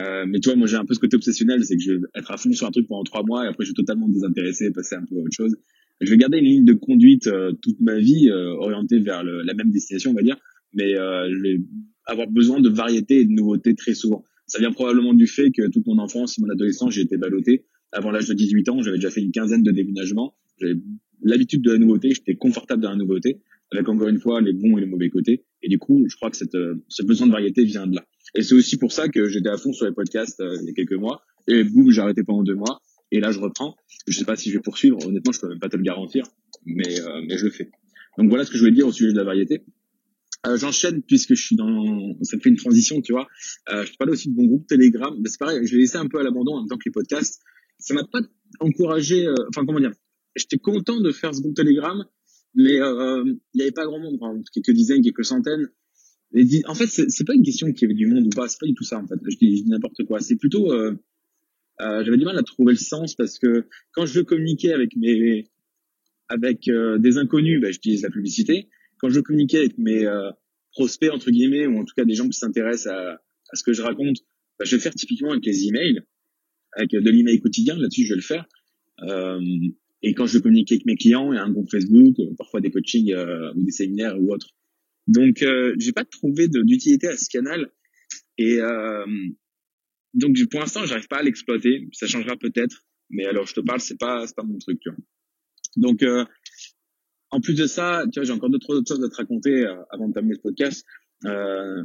Euh, 0.00 0.24
mais 0.26 0.40
tu 0.40 0.48
vois, 0.48 0.56
moi 0.56 0.66
j'ai 0.66 0.76
un 0.76 0.84
peu 0.84 0.94
ce 0.94 1.00
côté 1.00 1.16
obsessionnel, 1.16 1.64
c'est 1.64 1.76
que 1.76 1.82
je 1.82 1.92
vais 1.92 2.00
être 2.14 2.30
à 2.30 2.36
fond 2.36 2.52
sur 2.52 2.66
un 2.66 2.70
truc 2.70 2.86
pendant 2.86 3.04
trois 3.04 3.22
mois 3.24 3.44
et 3.44 3.48
après 3.48 3.64
je 3.64 3.70
vais 3.70 3.74
totalement 3.74 4.08
me 4.08 4.14
désintéresser, 4.14 4.70
passer 4.70 4.96
un 4.96 5.04
peu 5.04 5.16
à 5.16 5.20
autre 5.20 5.36
chose. 5.36 5.56
Je 6.00 6.10
vais 6.10 6.16
garder 6.16 6.38
une 6.38 6.44
ligne 6.44 6.64
de 6.64 6.72
conduite 6.72 7.28
toute 7.60 7.80
ma 7.80 7.98
vie 7.98 8.30
orientée 8.30 9.00
vers 9.00 9.22
le, 9.22 9.42
la 9.42 9.52
même 9.52 9.70
destination, 9.70 10.12
on 10.12 10.14
va 10.14 10.22
dire, 10.22 10.36
mais 10.72 10.94
je 10.94 11.42
vais 11.42 11.60
avoir 12.06 12.28
besoin 12.28 12.60
de 12.60 12.70
variété 12.70 13.20
et 13.20 13.24
de 13.26 13.32
nouveautés 13.32 13.74
très 13.74 13.92
souvent. 13.92 14.24
Ça 14.46 14.58
vient 14.58 14.72
probablement 14.72 15.14
du 15.14 15.26
fait 15.26 15.50
que 15.50 15.68
toute 15.68 15.86
mon 15.86 15.98
enfance 15.98 16.38
mon 16.38 16.48
adolescence, 16.48 16.94
j'ai 16.94 17.02
été 17.02 17.16
ballotté. 17.16 17.66
Avant 17.92 18.10
l'âge 18.10 18.28
de 18.28 18.34
18 18.34 18.68
ans, 18.70 18.82
j'avais 18.82 18.96
déjà 18.96 19.10
fait 19.10 19.20
une 19.20 19.32
quinzaine 19.32 19.62
de 19.62 19.70
déménagements. 19.70 20.34
J'avais 20.58 20.74
l'habitude 21.22 21.62
de 21.62 21.72
la 21.72 21.78
nouveauté, 21.78 22.10
j'étais 22.12 22.34
confortable 22.34 22.82
dans 22.82 22.90
la 22.90 22.96
nouveauté, 22.96 23.40
avec 23.72 23.88
encore 23.88 24.08
une 24.08 24.18
fois 24.18 24.40
les 24.40 24.52
bons 24.52 24.76
et 24.78 24.80
les 24.80 24.86
mauvais 24.86 25.08
côtés. 25.08 25.44
Et 25.62 25.68
du 25.68 25.78
coup, 25.78 26.04
je 26.08 26.16
crois 26.16 26.30
que 26.30 26.36
cette, 26.36 26.54
euh, 26.54 26.82
ce 26.88 27.02
besoin 27.02 27.26
de 27.26 27.32
variété 27.32 27.64
vient 27.64 27.86
de 27.86 27.96
là. 27.96 28.04
Et 28.34 28.42
c'est 28.42 28.54
aussi 28.54 28.76
pour 28.76 28.92
ça 28.92 29.08
que 29.08 29.28
j'étais 29.28 29.48
à 29.48 29.56
fond 29.56 29.72
sur 29.72 29.86
les 29.86 29.92
podcasts 29.92 30.40
euh, 30.40 30.56
il 30.60 30.68
y 30.68 30.70
a 30.70 30.72
quelques 30.72 30.98
mois. 30.98 31.22
Et 31.48 31.64
boum, 31.64 31.90
j'ai 31.90 32.00
arrêté 32.00 32.22
pendant 32.22 32.42
deux 32.42 32.54
mois. 32.54 32.80
Et 33.12 33.20
là, 33.20 33.32
je 33.32 33.40
reprends. 33.40 33.76
Je 34.06 34.18
sais 34.18 34.24
pas 34.24 34.36
si 34.36 34.50
je 34.50 34.56
vais 34.56 34.62
poursuivre. 34.62 34.98
Honnêtement, 35.04 35.32
je 35.32 35.40
peux 35.40 35.48
même 35.48 35.58
pas 35.58 35.68
te 35.68 35.76
le 35.76 35.82
garantir, 35.82 36.24
mais 36.64 37.00
euh, 37.00 37.22
mais 37.26 37.36
je 37.36 37.44
le 37.44 37.50
fais. 37.50 37.70
Donc 38.18 38.28
voilà 38.28 38.44
ce 38.44 38.50
que 38.50 38.56
je 38.56 38.62
voulais 38.62 38.74
dire 38.74 38.86
au 38.86 38.92
sujet 38.92 39.12
de 39.12 39.16
la 39.16 39.24
variété. 39.24 39.64
Euh, 40.46 40.56
J'enchaîne 40.56 41.02
puisque 41.02 41.34
je 41.34 41.42
suis 41.42 41.56
dans, 41.56 42.14
ça 42.22 42.38
fait 42.38 42.48
une 42.48 42.56
transition, 42.56 43.00
tu 43.02 43.12
vois. 43.12 43.28
Euh, 43.72 43.84
je 43.84 43.92
te 43.92 43.96
parlais 43.98 44.12
aussi 44.12 44.30
de 44.30 44.34
mon 44.34 44.46
groupe 44.46 44.66
Telegram. 44.66 45.14
C'est 45.26 45.38
pareil, 45.38 45.66
je 45.66 45.74
l'ai 45.74 45.82
laissé 45.82 45.98
un 45.98 46.06
peu 46.06 46.18
à 46.18 46.22
l'abandon 46.22 46.54
en 46.54 46.60
même 46.60 46.68
temps 46.68 46.76
que 46.76 46.84
les 46.86 46.92
podcasts. 46.92 47.42
Ça 47.78 47.94
m'a 47.94 48.04
pas 48.04 48.20
encouragé, 48.60 49.26
euh, 49.26 49.34
enfin 49.48 49.66
comment 49.66 49.80
dire. 49.80 49.92
J'étais 50.36 50.58
content 50.58 51.00
de 51.00 51.10
faire 51.10 51.34
ce 51.34 51.40
groupe 51.40 51.56
Telegram, 51.56 52.04
mais 52.54 52.80
euh, 52.80 53.24
il 53.26 53.56
n'y 53.56 53.62
avait 53.62 53.72
pas 53.72 53.84
grand 53.84 53.98
monde, 53.98 54.18
quelques 54.52 54.70
dizaines, 54.70 55.02
quelques 55.02 55.24
centaines. 55.24 55.68
Et 56.34 56.44
en 56.66 56.74
fait, 56.74 56.86
c'est 56.86 57.26
pas 57.26 57.34
une 57.34 57.42
question 57.42 57.72
qu'il 57.72 57.82
y 57.82 57.84
avait 57.86 57.94
du 57.94 58.06
monde 58.06 58.26
ou 58.26 58.30
pas, 58.30 58.46
c'est 58.48 58.60
pas 58.60 58.66
du 58.66 58.74
tout 58.74 58.84
ça 58.84 58.98
en 58.98 59.06
fait. 59.06 59.16
Je 59.28 59.36
dis, 59.36 59.62
dis 59.62 59.68
n'importe 59.68 60.04
quoi. 60.04 60.20
C'est 60.20 60.36
plutôt, 60.36 60.72
euh, 60.72 60.94
euh, 61.80 62.04
j'avais 62.04 62.16
du 62.16 62.24
mal 62.24 62.38
à 62.38 62.42
trouver 62.42 62.72
le 62.72 62.78
sens 62.78 63.14
parce 63.14 63.38
que 63.38 63.66
quand 63.92 64.06
je 64.06 64.20
veux 64.20 64.24
communiquer 64.24 64.72
avec 64.72 64.94
mes, 64.96 65.50
avec 66.28 66.68
euh, 66.68 66.98
des 66.98 67.18
inconnus, 67.18 67.60
ben, 67.60 67.72
j'utilise 67.72 68.02
la 68.02 68.10
publicité 68.10 68.68
quand 69.00 69.08
je 69.08 69.20
communiquais 69.20 69.58
avec 69.58 69.78
mes 69.78 70.06
euh, 70.06 70.30
prospects 70.72 71.10
entre 71.10 71.30
guillemets 71.30 71.66
ou 71.66 71.78
en 71.78 71.84
tout 71.84 71.94
cas 71.96 72.04
des 72.04 72.14
gens 72.14 72.28
qui 72.28 72.38
s'intéressent 72.38 72.92
à, 72.92 73.12
à, 73.50 73.56
ce 73.56 73.62
que 73.62 73.72
je 73.72 73.82
raconte, 73.82 74.18
bah, 74.58 74.64
je 74.64 74.76
vais 74.76 74.82
faire 74.82 74.94
typiquement 74.94 75.32
avec 75.32 75.44
les 75.44 75.66
emails, 75.66 76.02
avec 76.72 76.90
de 76.90 77.10
l'email 77.10 77.40
quotidien. 77.40 77.76
Là-dessus, 77.76 78.04
je 78.04 78.10
vais 78.10 78.16
le 78.16 78.22
faire. 78.22 78.46
Euh, 79.02 79.40
et 80.02 80.14
quand 80.14 80.26
je 80.26 80.34
veux 80.34 80.40
communiquer 80.40 80.74
avec 80.76 80.86
mes 80.86 80.96
clients, 80.96 81.32
a 81.32 81.40
un 81.40 81.50
groupe 81.50 81.70
Facebook, 81.70 82.18
euh, 82.20 82.34
parfois 82.36 82.60
des 82.60 82.70
coachings 82.70 83.12
euh, 83.12 83.52
ou 83.54 83.64
des 83.64 83.72
séminaires 83.72 84.20
ou 84.20 84.32
autres. 84.32 84.48
Donc, 85.06 85.42
euh, 85.42 85.74
j'ai 85.78 85.92
pas 85.92 86.04
trouvé 86.04 86.48
d'utilité 86.48 87.08
à 87.08 87.16
ce 87.16 87.28
canal. 87.28 87.70
Et 88.38 88.60
euh, 88.60 89.04
donc, 90.14 90.36
pour 90.50 90.60
l'instant, 90.60 90.84
j'arrive 90.86 91.08
pas 91.08 91.18
à 91.18 91.22
l'exploiter. 91.22 91.88
Ça 91.92 92.06
changera 92.06 92.36
peut-être. 92.36 92.84
Mais 93.10 93.26
alors, 93.26 93.46
je 93.46 93.54
te 93.54 93.60
parle, 93.60 93.80
c'est 93.80 93.98
pas, 93.98 94.26
c'est 94.26 94.36
pas 94.36 94.44
mon 94.44 94.58
truc. 94.58 94.78
Tu 94.80 94.90
vois. 94.90 94.98
Donc, 95.76 96.02
euh, 96.02 96.24
en 97.30 97.40
plus 97.40 97.54
de 97.54 97.66
ça, 97.66 98.02
tu 98.12 98.18
vois, 98.18 98.24
j'ai 98.24 98.32
encore 98.32 98.50
d'autres 98.50 98.82
choses 98.86 99.04
à 99.04 99.08
te 99.08 99.14
raconter 99.14 99.64
euh, 99.64 99.74
avant 99.90 100.08
de 100.08 100.12
terminer 100.12 100.34
ce 100.34 100.40
podcast. 100.40 100.84
Euh, 101.26 101.84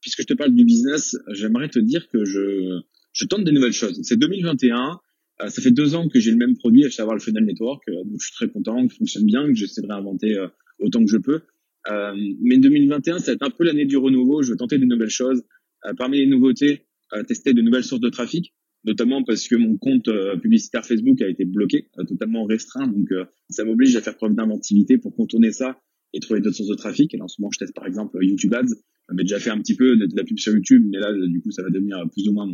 puisque 0.00 0.22
je 0.22 0.26
te 0.26 0.34
parle 0.34 0.54
du 0.54 0.64
business, 0.64 1.16
j'aimerais 1.32 1.68
te 1.68 1.78
dire 1.78 2.08
que 2.08 2.24
je, 2.24 2.80
je 3.12 3.24
tente 3.26 3.44
des 3.44 3.52
nouvelles 3.52 3.72
choses. 3.72 4.00
C'est 4.02 4.16
2021. 4.16 5.00
Euh, 5.42 5.48
ça 5.48 5.60
fait 5.60 5.70
deux 5.70 5.94
ans 5.94 6.08
que 6.08 6.18
j'ai 6.18 6.30
le 6.30 6.38
même 6.38 6.56
produit, 6.56 6.84
à 6.84 6.90
savoir 6.90 7.14
le 7.14 7.20
Funnel 7.20 7.44
Network. 7.44 7.82
Donc 7.88 8.20
je 8.20 8.26
suis 8.26 8.34
très 8.34 8.48
content, 8.48 8.86
que 8.86 8.94
fonctionne 8.94 9.26
bien, 9.26 9.46
que 9.46 9.54
j'essaie 9.54 9.82
de 9.82 9.86
réinventer 9.86 10.34
autant 10.78 11.04
que 11.04 11.10
je 11.10 11.18
peux. 11.18 11.42
Mais 12.40 12.58
2021, 12.58 13.18
ça 13.18 13.26
va 13.26 13.32
être 13.34 13.42
un 13.42 13.50
peu 13.50 13.64
l'année 13.64 13.84
du 13.84 13.96
renouveau. 13.96 14.42
Je 14.42 14.50
veux 14.50 14.56
tenter 14.56 14.78
des 14.78 14.86
nouvelles 14.86 15.08
choses. 15.08 15.42
parmi 15.98 16.18
les 16.18 16.26
nouveautés, 16.26 16.86
tester 17.28 17.54
de 17.54 17.62
nouvelles 17.62 17.84
sources 17.84 18.00
de 18.00 18.08
trafic 18.08 18.52
notamment 18.86 19.24
parce 19.24 19.48
que 19.48 19.56
mon 19.56 19.76
compte 19.76 20.08
euh, 20.08 20.36
publicitaire 20.36 20.86
Facebook 20.86 21.20
a 21.20 21.28
été 21.28 21.44
bloqué, 21.44 21.88
euh, 21.98 22.04
totalement 22.04 22.44
restreint, 22.44 22.86
donc 22.86 23.10
euh, 23.12 23.24
ça 23.50 23.64
m'oblige 23.64 23.96
à 23.96 24.00
faire 24.00 24.16
preuve 24.16 24.34
d'inventivité 24.34 24.96
pour 24.96 25.14
contourner 25.14 25.50
ça 25.50 25.80
et 26.12 26.20
trouver 26.20 26.40
d'autres 26.40 26.56
sources 26.56 26.70
de 26.70 26.76
trafic. 26.76 27.12
Et 27.14 27.20
en 27.20 27.28
ce 27.28 27.40
moment, 27.40 27.50
je 27.50 27.58
teste 27.58 27.74
par 27.74 27.86
exemple 27.86 28.16
YouTube 28.22 28.54
Ads. 28.54 28.74
J'avais 29.08 29.24
déjà 29.24 29.40
fait 29.40 29.50
un 29.50 29.58
petit 29.58 29.74
peu 29.74 29.96
de, 29.96 30.06
la 30.14 30.24
pub 30.24 30.38
sur 30.38 30.52
YouTube, 30.52 30.84
mais 30.88 30.98
là, 30.98 31.12
du 31.26 31.40
coup, 31.42 31.50
ça 31.50 31.62
va 31.62 31.70
devenir 31.70 31.98
plus 32.12 32.28
ou 32.28 32.32
moins 32.32 32.48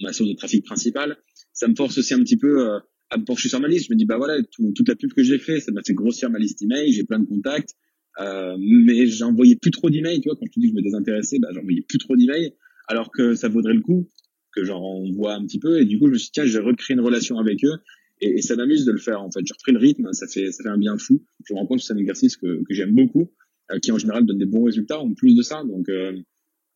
ma 0.00 0.12
source 0.12 0.28
de 0.28 0.34
trafic 0.34 0.64
principale. 0.64 1.16
Ça 1.52 1.68
me 1.68 1.74
force 1.74 1.98
aussi 1.98 2.14
un 2.14 2.20
petit 2.20 2.36
peu 2.36 2.64
à 3.10 3.18
me 3.18 3.24
pencher 3.24 3.48
sur 3.48 3.60
ma 3.60 3.68
liste. 3.68 3.86
Je 3.88 3.94
me 3.94 3.98
dis, 3.98 4.04
bah 4.04 4.18
voilà, 4.18 4.40
toute 4.74 4.88
la 4.88 4.96
pub 4.96 5.12
que 5.12 5.22
j'ai 5.22 5.38
fait, 5.38 5.60
ça 5.60 5.72
m'a 5.72 5.82
fait 5.84 5.94
grossir 5.94 6.30
ma 6.30 6.38
liste 6.38 6.62
email, 6.62 6.92
j'ai 6.92 7.04
plein 7.04 7.18
de 7.18 7.26
contacts, 7.26 7.74
euh, 8.18 8.56
mais 8.58 9.06
j'envoyais 9.06 9.56
plus 9.56 9.70
trop 9.70 9.90
d'emails, 9.90 10.20
tu 10.20 10.28
vois, 10.28 10.36
quand 10.36 10.46
je 10.46 10.52
te 10.52 10.60
dis 10.60 10.66
que 10.66 10.72
je 10.72 10.76
me 10.76 10.82
désintéressais, 10.82 11.38
bah, 11.38 11.48
j'envoyais 11.54 11.82
plus 11.82 11.98
trop 11.98 12.16
d'emails, 12.16 12.54
alors 12.88 13.10
que 13.10 13.34
ça 13.34 13.48
vaudrait 13.48 13.74
le 13.74 13.80
coup 13.80 14.08
que 14.52 14.64
j'en 14.64 15.04
vois 15.12 15.34
un 15.34 15.44
petit 15.44 15.60
peu. 15.60 15.80
Et 15.80 15.84
du 15.84 15.98
coup, 15.98 16.06
je 16.06 16.12
me 16.12 16.18
suis 16.18 16.26
dit, 16.26 16.32
tiens, 16.32 16.44
j'ai 16.44 16.58
recréé 16.58 16.94
une 16.94 17.04
relation 17.04 17.38
avec 17.38 17.64
eux. 17.64 17.78
Et, 18.20 18.42
ça 18.42 18.56
m'amuse 18.56 18.84
de 18.84 18.92
le 18.92 18.98
faire, 18.98 19.22
en 19.22 19.30
fait. 19.30 19.40
J'ai 19.44 19.54
repris 19.54 19.72
le 19.72 19.78
rythme, 19.78 20.12
ça 20.12 20.26
fait, 20.26 20.50
ça 20.50 20.62
fait 20.62 20.68
un 20.68 20.78
bien 20.78 20.96
fou. 20.98 21.22
Je 21.44 21.54
me 21.54 21.58
rends 21.58 21.66
compte 21.66 21.78
que 21.78 21.84
c'est 21.84 21.92
un 21.92 21.98
exercice 21.98 22.36
que, 22.36 22.62
que 22.64 22.74
j'aime 22.74 22.94
beaucoup, 22.94 23.30
euh, 23.70 23.78
qui 23.78 23.92
en 23.92 23.98
général 23.98 24.26
donne 24.26 24.38
des 24.38 24.46
bons 24.46 24.64
résultats 24.64 25.00
en 25.00 25.14
plus 25.14 25.34
de 25.34 25.42
ça. 25.42 25.62
Donc, 25.64 25.88
euh, 25.88 26.12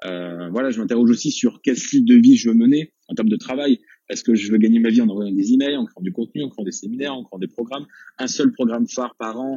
euh, 0.04 0.48
voilà, 0.50 0.70
je 0.70 0.80
m'interroge 0.80 1.10
aussi 1.10 1.30
sur 1.30 1.60
quel 1.62 1.76
style 1.76 2.04
de 2.04 2.14
vie 2.14 2.36
je 2.36 2.48
veux 2.48 2.54
mener 2.54 2.92
en 3.08 3.14
termes 3.14 3.28
de 3.28 3.36
travail. 3.36 3.80
Est-ce 4.08 4.22
que 4.22 4.34
je 4.34 4.52
veux 4.52 4.58
gagner 4.58 4.78
ma 4.80 4.90
vie 4.90 5.00
en 5.00 5.08
envoyant 5.08 5.32
des 5.32 5.52
emails, 5.52 5.76
en 5.76 5.86
créant 5.86 6.02
du 6.02 6.12
contenu, 6.12 6.42
en 6.42 6.50
créant 6.50 6.64
des 6.64 6.72
séminaires, 6.72 7.14
en 7.14 7.24
créant 7.24 7.38
des 7.38 7.48
programmes, 7.48 7.86
un 8.18 8.26
seul 8.26 8.52
programme 8.52 8.86
phare 8.86 9.14
par 9.18 9.40
an 9.40 9.54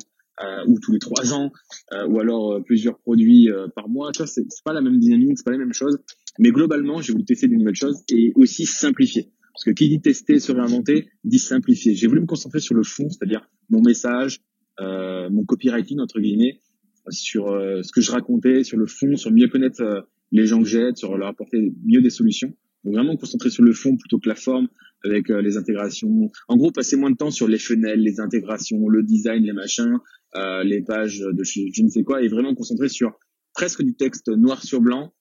ou 0.67 0.79
tous 0.79 0.91
les 0.91 0.99
trois 0.99 1.33
ans, 1.33 1.51
euh, 1.93 2.07
ou 2.07 2.19
alors 2.19 2.53
euh, 2.53 2.61
plusieurs 2.61 2.97
produits 2.99 3.49
par 3.75 3.89
mois. 3.89 4.11
Tu 4.11 4.19
vois, 4.19 4.27
c'est 4.27 4.45
pas 4.63 4.73
la 4.73 4.81
même 4.81 4.99
dynamique, 4.99 5.37
c'est 5.37 5.45
pas 5.45 5.51
la 5.51 5.57
même 5.57 5.73
chose. 5.73 5.97
Mais 6.39 6.51
globalement, 6.51 7.01
j'ai 7.01 7.13
voulu 7.13 7.25
tester 7.25 7.47
des 7.47 7.57
nouvelles 7.57 7.75
choses 7.75 8.03
et 8.09 8.31
aussi 8.35 8.65
simplifier. 8.65 9.31
Parce 9.53 9.63
que 9.63 9.71
qui 9.71 9.89
dit 9.89 10.01
tester, 10.01 10.39
se 10.39 10.51
réinventer, 10.51 11.09
dit 11.23 11.39
simplifier. 11.39 11.95
J'ai 11.95 12.05
voulu 12.05 12.21
me 12.21 12.27
concentrer 12.27 12.59
sur 12.59 12.75
le 12.75 12.83
fond, 12.83 13.09
c'est-à-dire 13.09 13.49
mon 13.71 13.81
message, 13.81 14.41
euh, 14.79 15.29
mon 15.31 15.45
copywriting, 15.45 15.99
entre 15.99 16.19
guillemets, 16.19 16.61
sur 17.09 17.47
euh, 17.47 17.81
ce 17.81 17.91
que 17.91 18.01
je 18.01 18.11
racontais, 18.11 18.63
sur 18.63 18.77
le 18.77 18.85
fond, 18.85 19.15
sur 19.15 19.31
mieux 19.31 19.47
connaître 19.47 19.81
euh, 19.81 20.01
les 20.31 20.45
gens 20.45 20.61
que 20.61 20.67
j'aide, 20.67 20.97
sur 20.97 21.17
leur 21.17 21.29
apporter 21.29 21.73
mieux 21.85 22.01
des 22.01 22.11
solutions. 22.11 22.53
Donc 22.83 22.93
vraiment 22.93 23.13
me 23.13 23.17
concentrer 23.17 23.49
sur 23.49 23.63
le 23.63 23.73
fond 23.73 23.97
plutôt 23.97 24.19
que 24.19 24.29
la 24.29 24.35
forme 24.35 24.67
avec 25.03 25.29
euh, 25.29 25.41
les 25.41 25.57
intégrations. 25.57 26.29
En 26.47 26.57
gros, 26.57 26.71
passer 26.71 26.95
moins 26.95 27.11
de 27.11 27.15
temps 27.15 27.31
sur 27.31 27.47
les 27.47 27.59
fenêtres, 27.59 27.97
les 27.97 28.19
intégrations, 28.19 28.87
le 28.87 29.03
design, 29.03 29.43
les 29.43 29.53
machins, 29.53 29.97
les 30.35 30.81
pages 30.81 31.19
de 31.19 31.43
je, 31.43 31.61
je 31.73 31.83
ne 31.83 31.89
sais 31.89 32.03
quoi, 32.03 32.21
et 32.21 32.27
vraiment 32.27 32.51
me 32.51 32.55
concentrer 32.55 32.89
sur 32.89 33.17
presque 33.53 33.81
du 33.81 33.95
texte 33.95 34.29
noir 34.29 34.63
sur 34.63 34.81
blanc 34.81 35.13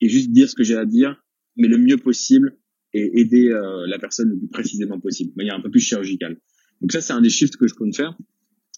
et 0.00 0.08
juste 0.08 0.30
dire 0.30 0.48
ce 0.48 0.54
que 0.54 0.62
j'ai 0.62 0.76
à 0.76 0.86
dire, 0.86 1.22
mais 1.56 1.68
le 1.68 1.76
mieux 1.76 1.98
possible 1.98 2.56
et 2.92 3.20
aider 3.20 3.48
euh, 3.48 3.86
la 3.86 3.98
personne 3.98 4.30
le 4.30 4.38
plus 4.38 4.48
précisément 4.48 4.98
possible, 4.98 5.30
de 5.32 5.36
manière 5.36 5.54
un 5.54 5.60
peu 5.60 5.70
plus 5.70 5.80
chirurgicale. 5.80 6.40
Donc 6.80 6.92
ça, 6.92 7.00
c'est 7.00 7.12
un 7.12 7.20
des 7.20 7.30
shifts 7.30 7.56
que 7.56 7.66
je 7.66 7.74
compte 7.74 7.94
faire. 7.94 8.16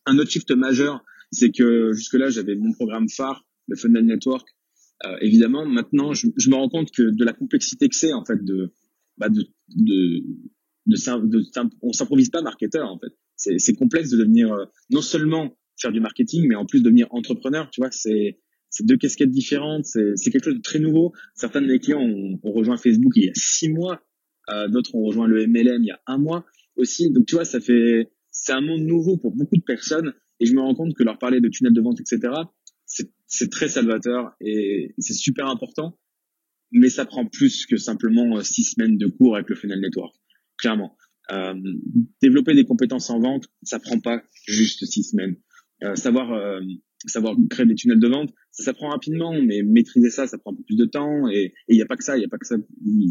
Un 0.07 0.19
autre 0.19 0.31
shift 0.31 0.51
majeur, 0.51 1.05
c'est 1.31 1.51
que 1.51 1.93
jusque-là, 1.93 2.29
j'avais 2.31 2.57
mon 2.57 2.73
programme 2.73 3.09
phare, 3.09 3.47
le 3.69 3.77
Funnel 3.77 4.05
Network. 4.05 4.49
Euh, 5.05 5.17
évidemment, 5.21 5.67
maintenant, 5.67 6.13
je, 6.13 6.29
je, 6.37 6.51
me 6.51 6.57
rends 6.57 6.69
compte 6.69 6.91
que 6.91 7.03
de 7.03 7.25
la 7.25 7.33
complexité 7.33 7.89
que 7.89 7.95
c'est, 7.95 8.13
en 8.13 8.25
fait, 8.25 8.43
de, 8.45 8.73
bah 9.19 9.29
de, 9.29 9.43
de, 9.69 10.23
de, 10.87 10.97
de, 11.27 11.71
on 11.81 11.93
s'improvise 11.93 12.31
pas 12.31 12.43
marketeur, 12.43 12.89
en 12.89 12.99
fait. 12.99 13.13
C'est 13.37 13.75
complexe 13.75 14.11
de 14.11 14.19
devenir 14.19 14.53
euh, 14.53 14.65
non 14.91 15.03
seulement 15.03 15.57
faire 15.83 15.93
du 15.93 16.01
marketing, 16.01 16.47
mais 16.49 16.55
en 16.55 16.67
plus 16.67 16.83
devenir 16.83 17.07
entrepreneur. 17.11 17.69
Tu 17.71 17.81
vois, 17.81 17.91
c'est 17.91 18.39
c'est 18.71 18.87
deux 18.87 18.97
casquettes 18.97 19.31
différentes. 19.31 19.85
C'est 19.85 20.31
quelque 20.31 20.45
chose 20.45 20.57
de 20.57 20.63
très 20.63 20.79
nouveau. 20.79 21.13
Certains 21.35 21.61
de 21.61 21.67
mes 21.67 21.79
clients 21.79 22.01
ont, 22.01 22.41
ont 22.43 22.53
rejoint 22.53 22.79
Facebook 22.79 23.13
il 23.17 23.25
y 23.25 23.29
a 23.29 23.33
six 23.35 23.69
mois. 23.69 24.03
Euh, 24.49 24.69
D'autres 24.69 24.95
ont 24.95 25.03
rejoint 25.03 25.27
le 25.27 25.47
MLM 25.47 25.83
il 25.83 25.89
y 25.89 25.91
a 25.91 26.01
un 26.07 26.19
mois 26.19 26.47
aussi. 26.77 27.11
Donc 27.11 27.27
tu 27.27 27.35
vois, 27.35 27.45
ça 27.45 27.61
fait 27.61 28.11
c'est 28.31 28.53
un 28.53 28.63
monde 28.63 28.83
nouveau 28.83 29.19
pour 29.19 29.37
beaucoup 29.37 29.57
de 29.57 29.63
personnes. 29.63 30.15
Et 30.41 30.47
je 30.47 30.55
me 30.55 30.61
rends 30.61 30.75
compte 30.75 30.95
que 30.95 31.05
leur 31.05 31.19
parler 31.19 31.41
de 31.41 31.49
tunnel 31.49 31.73
de 31.73 31.81
vente, 31.81 32.01
etc., 32.01 32.33
c'est 33.27 33.51
très 33.51 33.69
salvateur 33.69 34.33
et 34.41 34.95
c'est 34.99 35.15
super 35.15 35.47
important. 35.47 35.99
Mais 36.73 36.89
ça 36.89 37.05
prend 37.05 37.27
plus 37.27 37.67
que 37.67 37.77
simplement 37.77 38.39
euh, 38.39 38.43
six 38.43 38.65
semaines 38.65 38.97
de 38.97 39.07
cours 39.07 39.37
avec 39.37 39.49
le 39.51 39.55
Funnel 39.55 39.81
Network, 39.81 40.15
clairement. 40.59 40.97
Euh, 41.31 41.55
développer 42.21 42.55
des 42.55 42.65
compétences 42.65 43.09
en 43.11 43.21
vente, 43.21 43.47
ça 43.63 43.79
prend 43.79 44.01
pas 44.01 44.23
juste 44.47 44.85
six 44.87 45.05
semaines. 45.05 45.37
Euh, 45.83 45.97
savoir 45.97 46.33
euh, 46.33 46.61
savoir 47.07 47.35
créer 47.51 47.67
des 47.67 47.75
tunnels 47.75 47.99
de 47.99 48.09
vente, 48.09 48.31
ça 48.53 48.65
s'apprend 48.65 48.91
rapidement, 48.91 49.33
mais 49.33 49.63
maîtriser 49.63 50.11
ça, 50.11 50.27
ça 50.27 50.39
prend 50.39 50.53
un 50.53 50.55
peu 50.55 50.63
plus 50.63 50.77
de 50.77 50.85
temps. 50.85 51.29
Et 51.29 51.53
il 51.69 51.77
n'y 51.77 51.83
a 51.83 51.87
pas 51.87 51.97
que 51.97 52.05
ça, 52.05 52.17
il 52.17 52.21
n'y 52.21 52.27
a 52.27 52.29
pas 52.29 52.39
que 52.39 52.47
ça, 52.47 52.57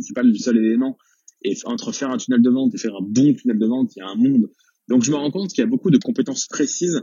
c'est 0.01 0.13
pas 0.13 0.23
le 0.23 0.33
seul 0.35 0.57
élément. 0.57 0.97
Et 1.43 1.55
entre 1.65 1.91
faire 1.91 2.11
un 2.11 2.17
tunnel 2.17 2.41
de 2.41 2.49
vente 2.49 2.73
et 2.75 2.77
faire 2.77 2.95
un 2.95 3.03
bon 3.03 3.33
tunnel 3.33 3.59
de 3.59 3.65
vente, 3.65 3.95
il 3.95 3.99
y 3.99 4.01
a 4.01 4.07
un 4.07 4.15
monde. 4.15 4.49
Donc 4.87 5.03
je 5.03 5.11
me 5.11 5.15
rends 5.17 5.31
compte 5.31 5.49
qu'il 5.49 5.59
y 5.59 5.63
a 5.63 5.67
beaucoup 5.67 5.91
de 5.91 5.97
compétences 5.97 6.47
précises 6.47 7.01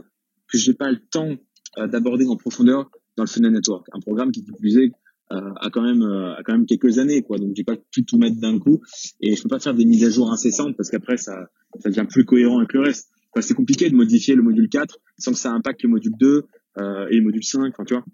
que 0.51 0.57
je 0.57 0.69
n'ai 0.69 0.75
pas 0.75 0.89
le 0.89 0.99
temps 1.11 1.35
euh, 1.77 1.87
d'aborder 1.87 2.25
en 2.25 2.35
profondeur 2.35 2.89
dans 3.15 3.23
le 3.23 3.29
Funnel 3.29 3.51
Network, 3.51 3.85
un 3.91 3.99
programme 3.99 4.31
qui, 4.31 4.39
est, 4.39 4.91
euh, 5.31 5.53
a 5.61 5.69
quand 5.69 5.83
même 5.83 6.01
euh, 6.01 6.35
a 6.35 6.41
quand 6.43 6.53
même 6.53 6.65
quelques 6.65 6.97
années 6.97 7.21
quoi 7.21 7.37
donc 7.37 7.51
j'ai 7.55 7.63
pas 7.63 7.75
pu 7.91 8.05
tout 8.05 8.17
mettre 8.17 8.39
d'un 8.39 8.57
coup 8.57 8.81
et 9.21 9.35
je 9.35 9.43
peux 9.43 9.49
pas 9.49 9.59
faire 9.59 9.75
des 9.75 9.85
mises 9.85 10.03
à 10.03 10.09
jour 10.09 10.31
incessantes 10.31 10.75
parce 10.75 10.89
qu'après 10.89 11.17
ça 11.17 11.49
ça 11.79 11.89
devient 11.89 12.07
plus 12.09 12.25
cohérent 12.25 12.57
avec 12.57 12.73
le 12.73 12.79
reste 12.79 13.11
c'est 13.41 13.53
compliqué 13.53 13.89
de 13.89 13.95
modifier 13.95 14.35
le 14.35 14.41
module 14.41 14.69
4 14.69 14.99
sans 15.17 15.31
que 15.31 15.37
ça 15.37 15.51
impacte 15.51 15.83
le 15.83 15.89
module 15.89 16.13
2 16.19 16.45
euh, 16.79 17.07
et 17.09 17.15
le 17.15 17.23
module 17.23 17.43
5 17.43 17.73
enfin, 17.73 17.85
tu 17.85 17.93
vois 17.93 18.05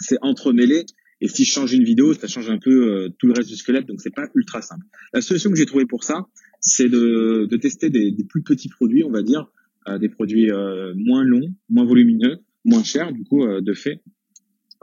c'est 0.00 0.18
entremêlé 0.22 0.84
et 1.20 1.28
si 1.28 1.44
je 1.44 1.50
change 1.50 1.72
une 1.72 1.84
vidéo 1.84 2.14
ça 2.14 2.26
change 2.26 2.50
un 2.50 2.58
peu 2.58 2.70
euh, 2.70 3.08
tout 3.18 3.26
le 3.26 3.32
reste 3.32 3.48
du 3.48 3.56
squelette 3.56 3.86
donc 3.86 4.00
c'est 4.00 4.14
pas 4.14 4.28
ultra 4.34 4.62
simple 4.62 4.84
la 5.12 5.20
solution 5.20 5.50
que 5.50 5.56
j'ai 5.56 5.66
trouvée 5.66 5.86
pour 5.86 6.04
ça 6.04 6.26
c'est 6.60 6.88
de, 6.88 7.46
de 7.50 7.56
tester 7.56 7.90
des, 7.90 8.10
des, 8.10 8.24
plus 8.24 8.42
petits 8.42 8.68
produits 8.68 9.04
on 9.04 9.10
va 9.10 9.22
dire 9.22 9.46
euh, 9.88 9.98
des 9.98 10.08
produits 10.08 10.50
moins 10.96 11.24
longs 11.24 11.54
moins 11.68 11.84
volumineux 11.84 12.38
moins 12.64 12.82
chers 12.82 13.12
du 13.12 13.24
coup 13.24 13.46
de 13.46 13.72
fait 13.74 14.02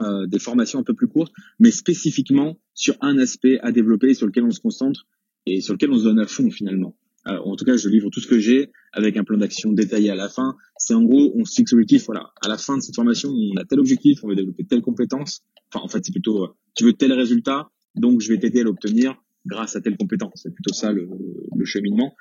euh, 0.02 0.26
des 0.26 0.38
formations 0.38 0.80
un 0.80 0.82
peu 0.82 0.94
plus 0.94 1.06
courtes, 1.06 1.32
mais 1.60 1.70
spécifiquement 1.70 2.58
sur 2.74 2.96
un 3.02 3.18
aspect 3.18 3.60
à 3.60 3.70
développer 3.70 4.14
sur 4.14 4.26
lequel 4.26 4.42
on 4.44 4.50
se 4.50 4.58
concentre 4.58 5.06
et 5.46 5.60
sur 5.60 5.74
lequel 5.74 5.90
on 5.90 5.98
se 5.98 6.04
donne 6.04 6.18
à 6.18 6.26
fond 6.26 6.50
finalement. 6.50 6.96
Euh, 7.28 7.38
en 7.38 7.56
tout 7.56 7.64
cas, 7.64 7.76
je 7.76 7.88
livre 7.88 8.10
tout 8.10 8.20
ce 8.20 8.26
que 8.26 8.38
j'ai 8.38 8.70
avec 8.92 9.16
un 9.16 9.24
plan 9.24 9.38
d'action 9.38 9.72
détaillé 9.72 10.10
à 10.10 10.14
la 10.14 10.28
fin. 10.28 10.56
C'est 10.76 10.94
en 10.94 11.02
gros, 11.02 11.32
on 11.36 11.44
se 11.44 11.54
fixe 11.54 11.72
l'objectif. 11.72 12.04
Voilà, 12.06 12.32
à 12.44 12.48
la 12.48 12.58
fin 12.58 12.76
de 12.76 12.82
cette 12.82 12.94
formation, 12.94 13.30
on 13.30 13.56
a 13.56 13.64
tel 13.64 13.80
objectif, 13.80 14.24
on 14.24 14.28
veut 14.28 14.34
développer 14.34 14.64
telle 14.64 14.82
compétence. 14.82 15.42
Enfin, 15.72 15.84
en 15.84 15.88
fait, 15.88 16.04
c'est 16.04 16.12
plutôt, 16.12 16.44
euh, 16.44 16.48
tu 16.74 16.84
veux 16.84 16.92
tel 16.92 17.12
résultat, 17.12 17.70
donc 17.94 18.20
je 18.20 18.28
vais 18.28 18.38
t'aider 18.38 18.60
à 18.60 18.64
l'obtenir 18.64 19.16
grâce 19.46 19.76
à 19.76 19.80
telle 19.80 19.96
compétence. 19.96 20.32
C'est 20.42 20.54
plutôt 20.54 20.74
ça 20.74 20.92
le, 20.92 21.08
le, 21.56 21.64
cheminement. 21.64 22.14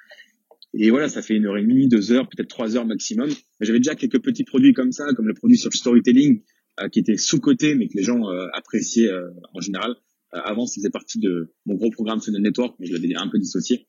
Et 0.74 0.90
voilà, 0.90 1.10
ça 1.10 1.22
fait 1.22 1.36
une 1.36 1.46
heure 1.46 1.58
et 1.58 1.62
demie, 1.62 1.88
deux 1.88 2.12
heures, 2.12 2.28
peut-être 2.30 2.48
trois 2.48 2.78
heures 2.78 2.86
maximum. 2.86 3.30
J'avais 3.60 3.80
déjà 3.80 3.96
quelques 3.96 4.22
petits 4.22 4.44
produits 4.44 4.74
comme 4.74 4.92
ça, 4.92 5.06
comme 5.16 5.28
le 5.28 5.34
produit 5.34 5.58
sur 5.58 5.74
storytelling, 5.74 6.42
euh, 6.80 6.88
qui 6.88 7.00
était 7.00 7.18
sous-coté, 7.18 7.76
mais 7.76 7.88
que 7.88 7.98
les 7.98 8.04
gens 8.04 8.30
euh, 8.30 8.48
appréciaient 8.54 9.10
euh, 9.10 9.30
en 9.54 9.60
général. 9.60 9.96
avant, 10.32 10.66
ça 10.66 10.76
faisait 10.76 10.90
partie 10.90 11.20
de 11.20 11.54
mon 11.66 11.76
gros 11.76 11.92
programme 11.92 12.22
Funnel 12.22 12.42
Network, 12.42 12.76
mais 12.80 12.88
je 12.88 12.94
l'avais 12.94 13.14
un 13.16 13.28
peu 13.28 13.38
dissocié. 13.38 13.86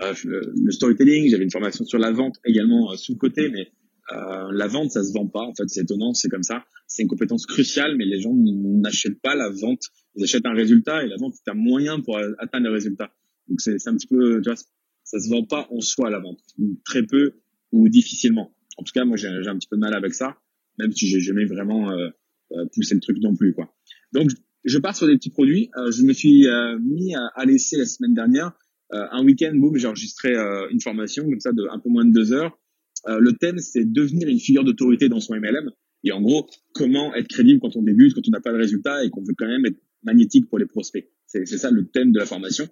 Le 0.00 0.70
storytelling, 0.70 1.28
j'avais 1.30 1.44
une 1.44 1.50
formation 1.50 1.84
sur 1.84 1.98
la 1.98 2.12
vente 2.12 2.36
également 2.44 2.96
sous-coté, 2.96 3.48
mais 3.50 3.68
euh, 4.12 4.52
la 4.52 4.66
vente, 4.66 4.92
ça 4.92 5.02
se 5.02 5.12
vend 5.12 5.26
pas. 5.26 5.42
En 5.42 5.54
fait, 5.54 5.64
c'est 5.68 5.82
étonnant, 5.82 6.14
c'est 6.14 6.28
comme 6.28 6.42
ça. 6.42 6.64
C'est 6.86 7.02
une 7.02 7.08
compétence 7.08 7.46
cruciale, 7.46 7.96
mais 7.96 8.04
les 8.04 8.20
gens 8.20 8.32
n'achètent 8.34 9.20
pas 9.20 9.34
la 9.34 9.50
vente. 9.50 9.82
Ils 10.14 10.24
achètent 10.24 10.46
un 10.46 10.54
résultat 10.54 11.04
et 11.04 11.08
la 11.08 11.16
vente, 11.16 11.34
c'est 11.34 11.50
un 11.50 11.54
moyen 11.54 12.00
pour 12.00 12.18
atteindre 12.38 12.66
le 12.66 12.72
résultat. 12.72 13.12
Donc 13.48 13.60
c'est 13.60 13.86
un 13.86 13.96
petit 13.96 14.06
peu, 14.06 14.40
tu 14.42 14.48
vois, 14.48 14.56
ça 15.04 15.20
se 15.20 15.28
vend 15.28 15.44
pas 15.44 15.68
en 15.70 15.80
soi 15.80 16.10
la 16.10 16.20
vente, 16.20 16.40
très 16.84 17.02
peu 17.02 17.34
ou 17.72 17.88
difficilement. 17.88 18.54
En 18.78 18.84
tout 18.84 18.92
cas, 18.94 19.04
moi, 19.04 19.16
j'ai 19.16 19.28
un 19.28 19.58
petit 19.58 19.68
peu 19.68 19.76
de 19.76 19.80
mal 19.80 19.94
avec 19.94 20.14
ça 20.14 20.38
même 20.78 20.92
si 20.92 21.06
j'ai 21.06 21.20
jamais 21.20 21.44
vraiment 21.44 21.90
euh, 21.90 22.08
euh, 22.52 22.64
poussé 22.74 22.94
le 22.94 23.00
truc 23.00 23.18
non 23.20 23.34
plus 23.34 23.52
quoi. 23.52 23.74
Donc 24.12 24.30
je 24.64 24.78
pars 24.78 24.96
sur 24.96 25.06
des 25.06 25.16
petits 25.16 25.30
produits. 25.30 25.70
Euh, 25.76 25.90
je 25.90 26.02
me 26.02 26.12
suis 26.12 26.46
mis 26.80 27.14
à, 27.14 27.44
laisser 27.44 27.76
la 27.76 27.86
semaine 27.86 28.14
dernière 28.14 28.52
un 28.90 29.24
week-end, 29.24 29.52
boum, 29.54 29.76
j'ai 29.76 29.86
enregistré 29.86 30.34
une 30.70 30.80
formation 30.80 31.28
comme 31.28 31.40
ça 31.40 31.52
de 31.52 31.62
un 31.70 31.78
peu 31.78 31.90
moins 31.90 32.04
de 32.04 32.12
deux 32.12 32.32
heures. 32.32 32.58
le 33.06 33.32
thème 33.32 33.58
c'est 33.58 33.84
devenir 33.84 34.28
une 34.28 34.40
figure 34.40 34.64
d'autorité 34.64 35.08
dans 35.08 35.20
son 35.20 35.34
MLM. 35.34 35.70
Et 36.04 36.12
en 36.12 36.20
gros, 36.20 36.48
comment 36.74 37.14
être 37.14 37.28
crédible 37.28 37.60
quand 37.60 37.76
on 37.76 37.82
débute, 37.82 38.14
quand 38.14 38.22
on 38.26 38.30
n'a 38.30 38.40
pas 38.40 38.52
de 38.52 38.58
résultat 38.58 39.04
et 39.04 39.10
qu'on 39.10 39.22
veut 39.22 39.34
quand 39.36 39.48
même 39.48 39.66
être 39.66 39.78
magnétique 40.02 40.48
pour 40.48 40.58
les 40.58 40.66
prospects. 40.66 41.08
C'est 41.26 41.44
ça 41.46 41.70
le 41.70 41.86
thème 41.86 42.12
de 42.12 42.18
la 42.18 42.26
formation. 42.26 42.66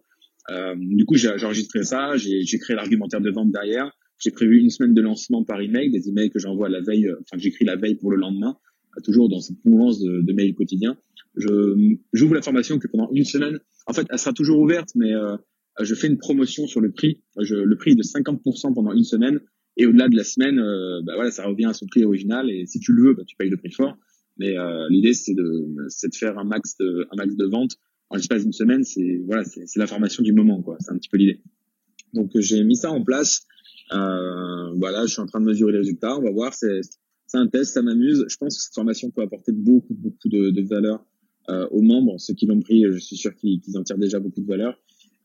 Euh, 0.51 0.75
du 0.79 1.05
coup, 1.05 1.17
j'ai 1.17 1.29
enregistré 1.29 1.83
ça, 1.83 2.17
j'ai 2.17 2.59
créé 2.59 2.77
l'argumentaire 2.77 3.21
de 3.21 3.31
vente 3.31 3.51
derrière, 3.51 3.91
j'ai 4.19 4.31
prévu 4.31 4.61
une 4.61 4.71
semaine 4.71 4.95
de 4.95 5.03
lancement 5.03 5.45
par 5.45 5.61
email, 5.61 5.91
des 5.91 6.09
emails 6.09 6.31
que 6.31 6.39
j'envoie 6.39 6.69
la 6.69 6.81
veille, 6.81 7.09
euh, 7.09 7.17
enfin 7.21 7.37
que 7.37 7.43
j'écris 7.43 7.65
la 7.65 7.77
veille 7.77 7.97
pour 7.97 8.11
le 8.11 8.17
lendemain, 8.17 8.57
euh, 8.97 9.01
toujours 9.03 9.29
dans 9.29 9.41
cette 9.41 9.63
mouvance 9.65 10.01
de, 10.01 10.23
de 10.23 10.33
mails 10.33 10.55
quotidiens. 10.55 10.97
Je 11.35 11.97
j'ouvre 12.13 12.35
la 12.35 12.43
formation 12.43 12.79
que 12.79 12.87
pendant 12.89 13.11
une 13.13 13.25
semaine. 13.25 13.59
En 13.87 13.93
fait, 13.93 14.07
elle 14.09 14.19
sera 14.19 14.33
toujours 14.33 14.59
ouverte, 14.59 14.91
mais 14.95 15.13
euh, 15.13 15.37
je 15.81 15.95
fais 15.95 16.07
une 16.07 16.19
promotion 16.19 16.67
sur 16.67 16.81
le 16.81 16.91
prix. 16.91 17.23
Je, 17.39 17.55
le 17.55 17.77
prix 17.77 17.93
est 17.93 17.97
de 17.97 18.03
50% 18.03 18.75
pendant 18.75 18.93
une 18.93 19.05
semaine. 19.05 19.41
Et 19.77 19.87
au-delà 19.87 20.09
de 20.09 20.17
la 20.17 20.25
semaine, 20.25 20.59
euh, 20.59 21.03
bah 21.05 21.13
voilà, 21.17 21.31
ça 21.31 21.45
revient 21.45 21.67
à 21.67 21.75
son 21.75 21.87
prix 21.87 22.05
original. 22.05 22.51
Et 22.51 22.65
si 22.67 22.81
tu 22.81 22.93
le 22.93 23.09
veux, 23.09 23.15
bah, 23.15 23.25
tu 23.27 23.37
payes 23.37 23.51
le 23.51 23.59
prix 23.59 23.71
fort. 23.71 23.97
Mais 24.39 24.57
euh, 24.57 24.87
l'idée, 24.91 25.13
c'est 25.13 25.35
de, 25.35 25.87
c'est 25.89 26.09
de 26.09 26.15
faire 26.15 26.39
un 26.39 26.45
max 26.45 26.77
de, 26.79 27.07
un 27.11 27.17
max 27.17 27.37
de 27.37 27.45
vente 27.47 27.73
en 28.11 28.17
l'espace 28.17 28.43
d'une 28.43 28.53
semaine. 28.53 28.85
C'est 28.85 29.23
voilà, 29.27 29.45
c'est 29.45 29.79
la 29.79 29.87
formation 29.87 30.23
du 30.23 30.33
moment, 30.33 30.63
quoi. 30.63 30.77
C'est 30.81 30.93
un 30.93 30.99
petit 30.99 31.09
peu 31.09 31.19
l'idée. 31.19 31.41
Donc 32.15 32.31
j'ai 32.37 32.63
mis 32.65 32.77
ça 32.77 32.91
en 32.91 33.05
place. 33.05 33.47
Euh, 33.93 34.73
voilà, 34.77 35.07
je 35.07 35.13
suis 35.13 35.21
en 35.21 35.27
train 35.27 35.41
de 35.41 35.47
mesurer 35.47 35.73
les 35.73 35.79
résultats. 35.79 36.17
On 36.19 36.23
va 36.23 36.31
voir. 36.31 36.55
C'est 36.55 36.81
un 37.35 37.49
test, 37.49 37.75
ça 37.75 37.83
m'amuse. 37.83 38.25
Je 38.29 38.37
pense 38.37 38.57
que 38.57 38.63
cette 38.63 38.75
formation 38.75 39.11
peut 39.11 39.23
apporter 39.23 39.53
beaucoup, 39.53 39.95
beaucoup 39.95 40.29
de, 40.29 40.51
de 40.51 40.63
valeur 40.63 41.05
euh, 41.51 41.67
aux 41.71 41.83
membres. 41.83 42.19
Ceux 42.19 42.35
qui 42.35 42.47
l'ont 42.47 42.61
pris, 42.61 42.85
je 42.91 42.99
suis 42.99 43.17
sûr 43.17 43.35
qu'ils 43.35 43.61
en 43.77 43.83
tirent 43.83 43.99
déjà 43.99 44.21
beaucoup 44.21 44.41
de 44.41 44.47
valeur. 44.47 44.79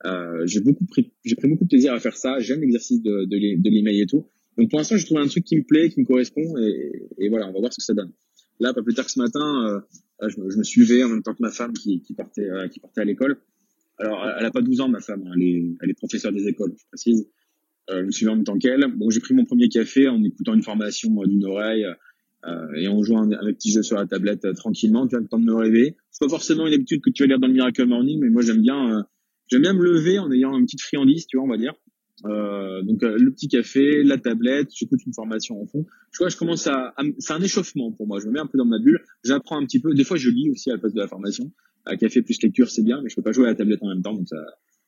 Euh, 0.05 0.46
j'ai 0.46 0.62
beaucoup 0.62 0.86
pris, 0.86 1.12
j'ai 1.24 1.36
pris 1.36 1.48
beaucoup 1.48 1.65
de 1.65 1.70
plaisir 1.70 1.93
à 1.93 2.00
faire 2.00 2.15
ça. 2.15 2.39
J'aime 2.39 2.62
l'exercice 2.62 3.01
de, 3.01 3.25
de 3.25 3.70
l'email 3.70 4.01
et 4.01 4.05
tout. 4.05 4.27
Donc 4.58 4.70
pour 4.70 4.79
l'instant, 4.79 4.98
j'ai 4.98 5.05
trouvé 5.05 5.22
un 5.22 5.27
truc 5.27 5.43
qui 5.43 5.58
me 5.58 5.63
plaît, 5.63 5.89
qui 5.89 6.01
me 6.01 6.05
correspond, 6.05 6.58
et, 6.58 7.29
voilà, 7.29 7.48
on 7.48 7.53
va 7.53 7.60
voir 7.60 7.74
ce 7.74 7.77
que 7.77 7.84
ça 7.84 7.93
donne. 7.93 8.12
Là, 8.60 8.74
pas 8.74 8.84
plus 8.84 8.93
tard 8.93 9.05
que 9.05 9.12
ce 9.12 9.20
matin, 9.20 9.84
euh, 10.22 10.27
je, 10.27 10.36
je, 10.36 10.58
me 10.58 10.81
levé 10.81 11.03
en 11.03 11.10
même 11.10 11.24
temps 11.24 11.34
que 11.34 11.41
ma 11.41 11.51
femme 11.51 11.74
qui, 11.74 12.01
qui 12.01 12.13
partait, 12.13 12.50
euh, 12.50 12.67
qui 12.67 12.79
partait 12.79 13.01
à 13.01 13.05
l'école. 13.05 13.38
Alors, 13.98 14.27
elle 14.38 14.46
a 14.46 14.51
pas 14.51 14.62
12 14.62 14.81
ans, 14.81 14.89
ma 14.89 15.00
femme. 15.00 15.24
Hein. 15.25 15.31
elle, 15.36 15.43
est, 15.43 15.63
elle 15.81 15.89
est 15.89 15.98
professeure 15.98 16.31
des 16.31 16.48
écoles, 16.48 16.74
je 16.77 16.86
précise 16.89 17.27
euh, 17.89 18.01
je 18.01 18.05
me 18.05 18.12
suis 18.12 18.27
en 18.27 18.36
même 18.36 18.43
temps 18.43 18.58
qu'elle. 18.58 18.86
Bon, 18.96 19.10
j'ai 19.10 19.20
pris 19.20 19.34
mon 19.34 19.46
premier 19.46 19.70
café 19.70 20.08
en 20.08 20.24
écoutant 20.24 20.53
une 20.53 20.63
formation 20.63 21.10
d'une 21.24 21.46
oreille 21.46 21.86
euh, 22.46 22.74
et 22.75 22.88
en 22.88 23.01
jouant 23.03 23.24
un, 23.24 23.31
un, 23.31 23.53
petit 23.53 23.72
jeu 23.72 23.81
sur 23.81 23.98
la 23.98 24.05
tablette 24.05 24.46
euh, 24.46 24.53
tranquillement. 24.53 25.08
Tu 25.08 25.15
as 25.15 25.20
le 25.20 25.27
temps 25.27 25.39
de 25.39 25.46
me 25.46 25.53
réveiller. 25.53 25.96
C'est 26.12 26.24
pas 26.25 26.29
forcément 26.29 26.67
une 26.67 26.74
habitude 26.74 27.01
que 27.01 27.10
tu 27.10 27.24
vas 27.24 27.27
lire 27.27 27.39
dans 27.39 27.48
le 27.48 27.53
Miracle 27.53 27.86
Morning, 27.86 28.20
mais 28.22 28.29
moi 28.29 28.41
j'aime 28.43 28.62
bien, 28.62 29.05
j'aime 29.51 29.62
bien 29.62 29.74
me 29.74 29.84
lever 29.84 30.20
en 30.20 30.31
ayant 30.31 30.58
une 30.58 30.65
petite 30.65 30.81
friandise, 30.81 31.27
tu 31.27 31.38
vois, 31.38 31.46
on 31.46 31.50
va 31.50 31.58
dire. 31.58 31.74
Euh, 32.25 32.84
donc 32.84 33.01
le 33.01 33.31
petit 33.31 33.48
café, 33.48 34.03
la 34.03 34.17
tablette, 34.17 34.70
j'écoute 34.75 35.00
une 35.05 35.13
formation 35.13 35.62
en 35.62 35.65
fond. 35.65 35.86
Je 36.12 36.20
vois, 36.20 36.29
je 36.29 36.38
commence 36.38 36.67
à, 36.67 36.93
c'est 37.20 37.34
un 37.34 37.41
échauffement 37.41 37.91
pour 37.91 38.08
moi. 38.08 38.20
Je 38.20 38.27
me 38.27 38.31
mets 38.31 38.39
un 38.39 38.48
peu 38.48 38.58
dans 38.58 38.65
ma 38.65 38.79
bulle, 38.79 39.00
j'apprends 39.24 39.60
un 39.60 39.65
petit 39.65 39.79
peu. 39.79 39.93
Des 39.93 40.03
fois, 40.03 40.17
je 40.17 40.29
lis 40.29 40.50
aussi 40.50 40.70
à 40.70 40.74
la 40.74 40.79
place 40.79 40.93
de 40.93 41.00
la 41.00 41.08
formation. 41.08 41.51
Un 41.86 41.96
café 41.96 42.22
plus 42.22 42.41
lecture, 42.43 42.70
c'est 42.70 42.84
bien, 42.84 43.01
mais 43.01 43.10
je 43.10 43.15
peux 43.15 43.24
pas 43.24 43.31
jouer 43.31 43.46
à 43.46 43.50
la 43.50 43.55
tablette 43.55 43.81
en 43.81 43.89
même 43.89 44.03
temps, 44.03 44.13
donc 44.13 44.27
ça, 44.27 44.38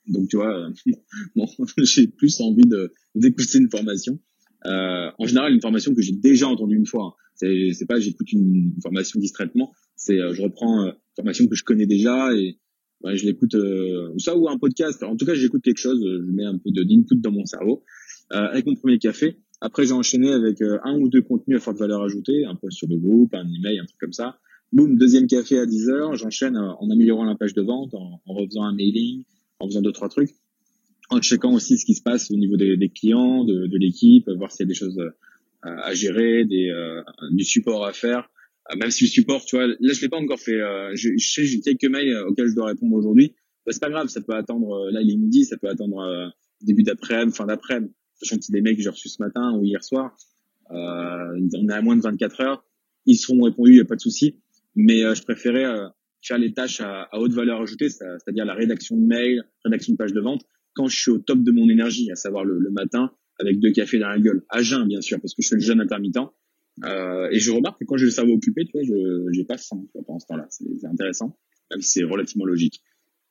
donc 0.07 0.27
tu 0.29 0.37
vois, 0.37 0.69
bon, 1.35 1.45
j'ai 1.77 2.07
plus 2.07 2.39
envie 2.41 2.65
de 2.65 2.91
d'écouter 3.15 3.59
une 3.59 3.69
formation. 3.69 4.19
Euh, 4.65 5.11
en 5.17 5.25
général, 5.25 5.53
une 5.53 5.61
formation 5.61 5.93
que 5.93 6.01
j'ai 6.01 6.13
déjà 6.13 6.47
entendue 6.47 6.77
une 6.77 6.85
fois. 6.85 7.15
C'est 7.35 7.71
c'est 7.73 7.85
pas 7.85 7.99
j'écoute 7.99 8.31
une 8.31 8.73
formation 8.81 9.19
distraitement. 9.19 9.71
C'est 9.95 10.19
euh, 10.19 10.33
je 10.33 10.41
reprends 10.41 10.83
euh, 10.83 10.89
une 10.89 11.15
formation 11.15 11.47
que 11.47 11.55
je 11.55 11.63
connais 11.63 11.85
déjà 11.85 12.33
et 12.33 12.59
je 13.05 13.25
l'écoute 13.25 13.55
euh, 13.55 14.13
ça 14.17 14.35
ou 14.37 14.47
un 14.49 14.57
podcast. 14.57 15.03
en 15.03 15.15
tout 15.15 15.25
cas, 15.25 15.33
j'écoute 15.33 15.61
quelque 15.63 15.79
chose. 15.79 15.99
Je 16.01 16.31
mets 16.31 16.45
un 16.45 16.57
peu 16.57 16.71
d'input 16.71 17.15
dans 17.15 17.31
mon 17.31 17.45
cerveau 17.45 17.83
euh, 18.31 18.37
avec 18.37 18.65
mon 18.65 18.75
premier 18.75 18.97
café. 18.97 19.37
Après, 19.61 19.85
j'ai 19.85 19.93
enchaîné 19.93 20.31
avec 20.31 20.61
un 20.61 20.97
ou 20.97 21.09
deux 21.09 21.21
contenus 21.21 21.57
à 21.57 21.59
forte 21.61 21.77
valeur 21.77 22.01
ajoutée, 22.01 22.45
un 22.45 22.55
post 22.55 22.77
sur 22.77 22.87
le 22.89 22.97
groupe, 22.97 23.33
un 23.33 23.47
email, 23.47 23.79
un 23.79 23.85
truc 23.85 23.99
comme 23.99 24.11
ça. 24.11 24.37
boum, 24.73 24.97
deuxième 24.97 25.27
café 25.27 25.57
à 25.57 25.65
10 25.65 25.89
heures, 25.89 26.15
j'enchaîne 26.15 26.57
en 26.57 26.89
améliorant 26.89 27.23
la 27.23 27.35
page 27.35 27.53
de 27.53 27.61
vente, 27.61 27.93
en, 27.93 28.21
en 28.25 28.33
refaisant 28.33 28.63
un 28.63 28.75
mailing, 28.75 29.23
en 29.59 29.67
faisant 29.67 29.81
deux, 29.81 29.93
trois 29.93 30.09
trucs, 30.09 30.31
en 31.09 31.21
checkant 31.21 31.53
aussi 31.53 31.77
ce 31.77 31.85
qui 31.85 31.93
se 31.93 32.03
passe 32.03 32.29
au 32.29 32.35
niveau 32.35 32.57
des, 32.57 32.75
des 32.75 32.89
clients, 32.89 33.45
de, 33.45 33.67
de 33.67 33.77
l'équipe, 33.77 34.29
voir 34.37 34.51
s'il 34.51 34.65
y 34.65 34.67
a 34.67 34.69
des 34.69 34.73
choses 34.73 34.99
à 35.63 35.93
gérer, 35.93 36.45
des, 36.45 36.69
euh, 36.69 37.01
du 37.31 37.43
support 37.43 37.85
à 37.85 37.93
faire. 37.93 38.29
Euh, 38.71 38.77
même 38.77 38.91
si 38.91 39.05
le 39.05 39.09
support, 39.09 39.45
tu 39.45 39.55
vois, 39.55 39.67
là 39.67 39.75
je 39.81 40.01
l'ai 40.01 40.09
pas 40.09 40.17
encore 40.17 40.39
fait. 40.39 40.59
Euh, 40.59 40.91
je, 40.95 41.11
j'ai 41.17 41.59
quelques 41.61 41.85
mails 41.85 42.15
auxquels 42.27 42.47
je 42.47 42.55
dois 42.55 42.67
répondre 42.67 42.95
aujourd'hui. 42.95 43.35
Bah, 43.65 43.71
c'est 43.71 43.81
pas 43.81 43.89
grave, 43.89 44.07
ça 44.07 44.21
peut 44.21 44.33
attendre. 44.33 44.89
Là 44.91 45.01
il 45.01 45.11
est 45.11 45.17
midi, 45.17 45.45
ça 45.45 45.57
peut 45.57 45.69
attendre 45.69 46.31
début 46.61 46.83
d'après-midi, 46.83 47.35
fin 47.35 47.45
d'après-midi. 47.45 47.93
Sachant 48.15 48.37
que 48.37 48.43
c'est 48.43 48.53
des 48.53 48.61
mails 48.61 48.77
que 48.77 48.81
j'ai 48.81 48.89
reçus 48.89 49.09
ce 49.09 49.21
matin 49.21 49.57
ou 49.57 49.63
hier 49.63 49.83
soir. 49.83 50.15
Euh, 50.71 51.39
on 51.55 51.67
est 51.67 51.73
à 51.73 51.81
moins 51.81 51.95
de 51.95 52.01
24 52.01 52.41
heures. 52.41 52.65
Ils 53.05 53.17
seront 53.17 53.41
répondus, 53.41 53.75
il 53.75 53.81
a 53.81 53.85
pas 53.85 53.95
de 53.95 54.01
souci. 54.01 54.39
Mais 54.75 55.01
je 55.01 55.21
préférais 55.23 55.65
faire 56.21 56.37
les 56.37 56.53
tâches 56.53 56.79
à, 56.79 57.03
à 57.11 57.19
haute 57.19 57.33
valeur 57.33 57.61
ajoutée, 57.61 57.89
c'est-à-dire 57.89 58.45
la 58.45 58.53
rédaction 58.53 58.95
de 58.95 59.05
mails, 59.05 59.43
rédaction 59.65 59.93
de 59.93 59.97
pages 59.97 60.13
de 60.13 60.21
vente, 60.21 60.45
quand 60.73 60.87
je 60.87 60.97
suis 60.97 61.11
au 61.11 61.19
top 61.19 61.43
de 61.43 61.51
mon 61.51 61.69
énergie, 61.69 62.09
à 62.11 62.15
savoir 62.15 62.45
le, 62.45 62.59
le 62.59 62.71
matin, 62.71 63.11
avec 63.39 63.59
deux 63.59 63.71
cafés 63.71 63.99
dans 63.99 64.09
la 64.09 64.19
gueule, 64.19 64.43
à 64.49 64.61
jeun 64.61 64.87
bien 64.87 65.01
sûr, 65.01 65.19
parce 65.19 65.33
que 65.33 65.41
je 65.41 65.49
fais 65.49 65.55
le 65.55 65.61
jeûne 65.61 65.81
intermittent. 65.81 66.17
Euh, 66.83 67.29
et 67.31 67.39
je 67.39 67.51
remarque 67.51 67.79
que 67.79 67.85
quand 67.85 67.97
j'ai 67.97 68.05
le 68.05 68.11
cerveau 68.11 68.33
occupé, 68.33 68.65
tu 68.65 68.71
vois, 68.73 68.83
je 68.83 69.31
j'ai 69.31 69.45
pas 69.45 69.57
faim 69.57 69.83
pendant 69.93 70.19
ce 70.19 70.27
temps-là. 70.27 70.47
C'est 70.49 70.85
intéressant, 70.85 71.37
même 71.71 71.81
si 71.81 71.99
c'est 71.99 72.03
relativement 72.03 72.45
logique. 72.45 72.81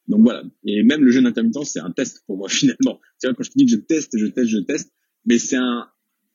Donc 0.08 0.22
voilà. 0.22 0.44
Et 0.64 0.82
même 0.82 1.04
le 1.04 1.10
jeûne 1.10 1.26
intermittent, 1.26 1.64
c'est 1.64 1.80
un 1.80 1.90
test 1.90 2.22
pour 2.26 2.36
moi 2.36 2.48
finalement. 2.50 3.00
Tu 3.20 3.26
vois, 3.26 3.34
quand 3.34 3.42
je 3.42 3.50
te 3.50 3.58
dis 3.58 3.66
que 3.66 3.72
je 3.72 3.76
teste, 3.76 4.16
je 4.16 4.26
teste, 4.26 4.48
je 4.48 4.58
teste, 4.58 4.92
mais 5.26 5.38
c'est 5.38 5.56
un, 5.56 5.88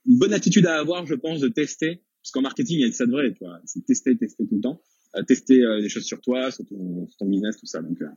une 0.06 0.18
bonne 0.18 0.34
attitude 0.34 0.66
à 0.66 0.80
avoir, 0.80 1.06
je 1.06 1.16
pense, 1.16 1.40
de 1.40 1.48
tester, 1.48 2.04
parce 2.22 2.32
qu'en 2.32 2.42
marketing, 2.42 2.80
il 2.80 2.86
y 2.86 2.90
a 2.90 2.92
ça 2.92 3.06
de 3.06 3.12
vrai, 3.12 3.34
tu 3.34 3.44
vois. 3.44 3.60
C'est 3.66 3.86
tester, 3.86 4.18
tester 4.18 4.46
tout 4.48 4.56
le 4.56 4.62
temps, 4.62 4.82
euh, 5.16 5.24
tester 5.24 5.64
euh, 5.64 5.82
des 5.82 5.90
choses 5.90 6.04
sur 6.04 6.22
toi, 6.22 6.52
sur 6.52 6.66
ton, 6.66 7.08
sur 7.08 7.18
ton 7.18 7.28
business, 7.28 7.58
tout 7.58 7.66
ça. 7.66 7.82
Donc 7.82 8.02
euh, 8.02 8.08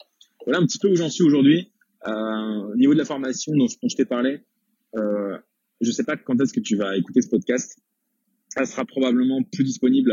voilà 0.44 0.60
un 0.60 0.66
petit 0.66 0.78
peu 0.78 0.88
où 0.88 0.96
j'en 0.96 1.10
suis 1.10 1.24
aujourd'hui. 1.24 1.70
Euh, 2.06 2.72
au 2.72 2.76
niveau 2.76 2.94
de 2.94 2.98
la 2.98 3.04
formation 3.04 3.52
dont, 3.54 3.66
dont 3.66 3.88
je 3.88 3.96
t'ai 3.96 4.06
parlé, 4.06 4.40
euh, 4.96 5.36
je 5.80 5.90
sais 5.90 6.04
pas 6.04 6.16
quand 6.16 6.40
est-ce 6.40 6.52
que 6.52 6.60
tu 6.60 6.76
vas 6.76 6.96
écouter 6.96 7.20
ce 7.20 7.28
podcast. 7.28 7.78
Ça 8.54 8.64
sera 8.64 8.84
probablement 8.84 9.42
plus 9.42 9.64
disponible 9.64 10.12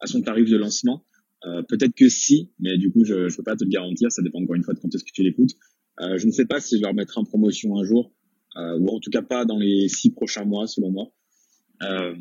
à, 0.00 0.06
son 0.06 0.22
tarif 0.22 0.50
de 0.50 0.56
lancement. 0.56 1.04
Euh, 1.44 1.62
peut-être 1.62 1.94
que 1.94 2.08
si, 2.08 2.50
mais 2.58 2.76
du 2.78 2.90
coup, 2.90 3.04
je 3.04 3.14
ne 3.14 3.36
peux 3.36 3.42
pas 3.42 3.56
te 3.56 3.64
le 3.64 3.70
garantir. 3.70 4.10
Ça 4.10 4.22
dépend 4.22 4.42
encore 4.42 4.56
une 4.56 4.64
fois 4.64 4.74
de 4.74 4.80
quand 4.80 4.94
est-ce 4.94 5.04
que 5.04 5.12
tu 5.12 5.22
l'écoutes. 5.22 5.52
Euh, 6.00 6.18
je 6.18 6.26
ne 6.26 6.32
sais 6.32 6.44
pas 6.44 6.60
si 6.60 6.76
je 6.76 6.82
vais 6.82 6.88
remettre 6.88 7.18
en 7.18 7.24
promotion 7.24 7.78
un 7.78 7.84
jour, 7.84 8.12
euh, 8.56 8.78
ou 8.78 8.88
en 8.88 9.00
tout 9.00 9.10
cas 9.10 9.22
pas 9.22 9.44
dans 9.44 9.58
les 9.58 9.88
six 9.88 10.10
prochains 10.10 10.44
mois, 10.44 10.66
selon 10.66 10.90
moi. 10.90 11.12
Euh, 11.82 12.14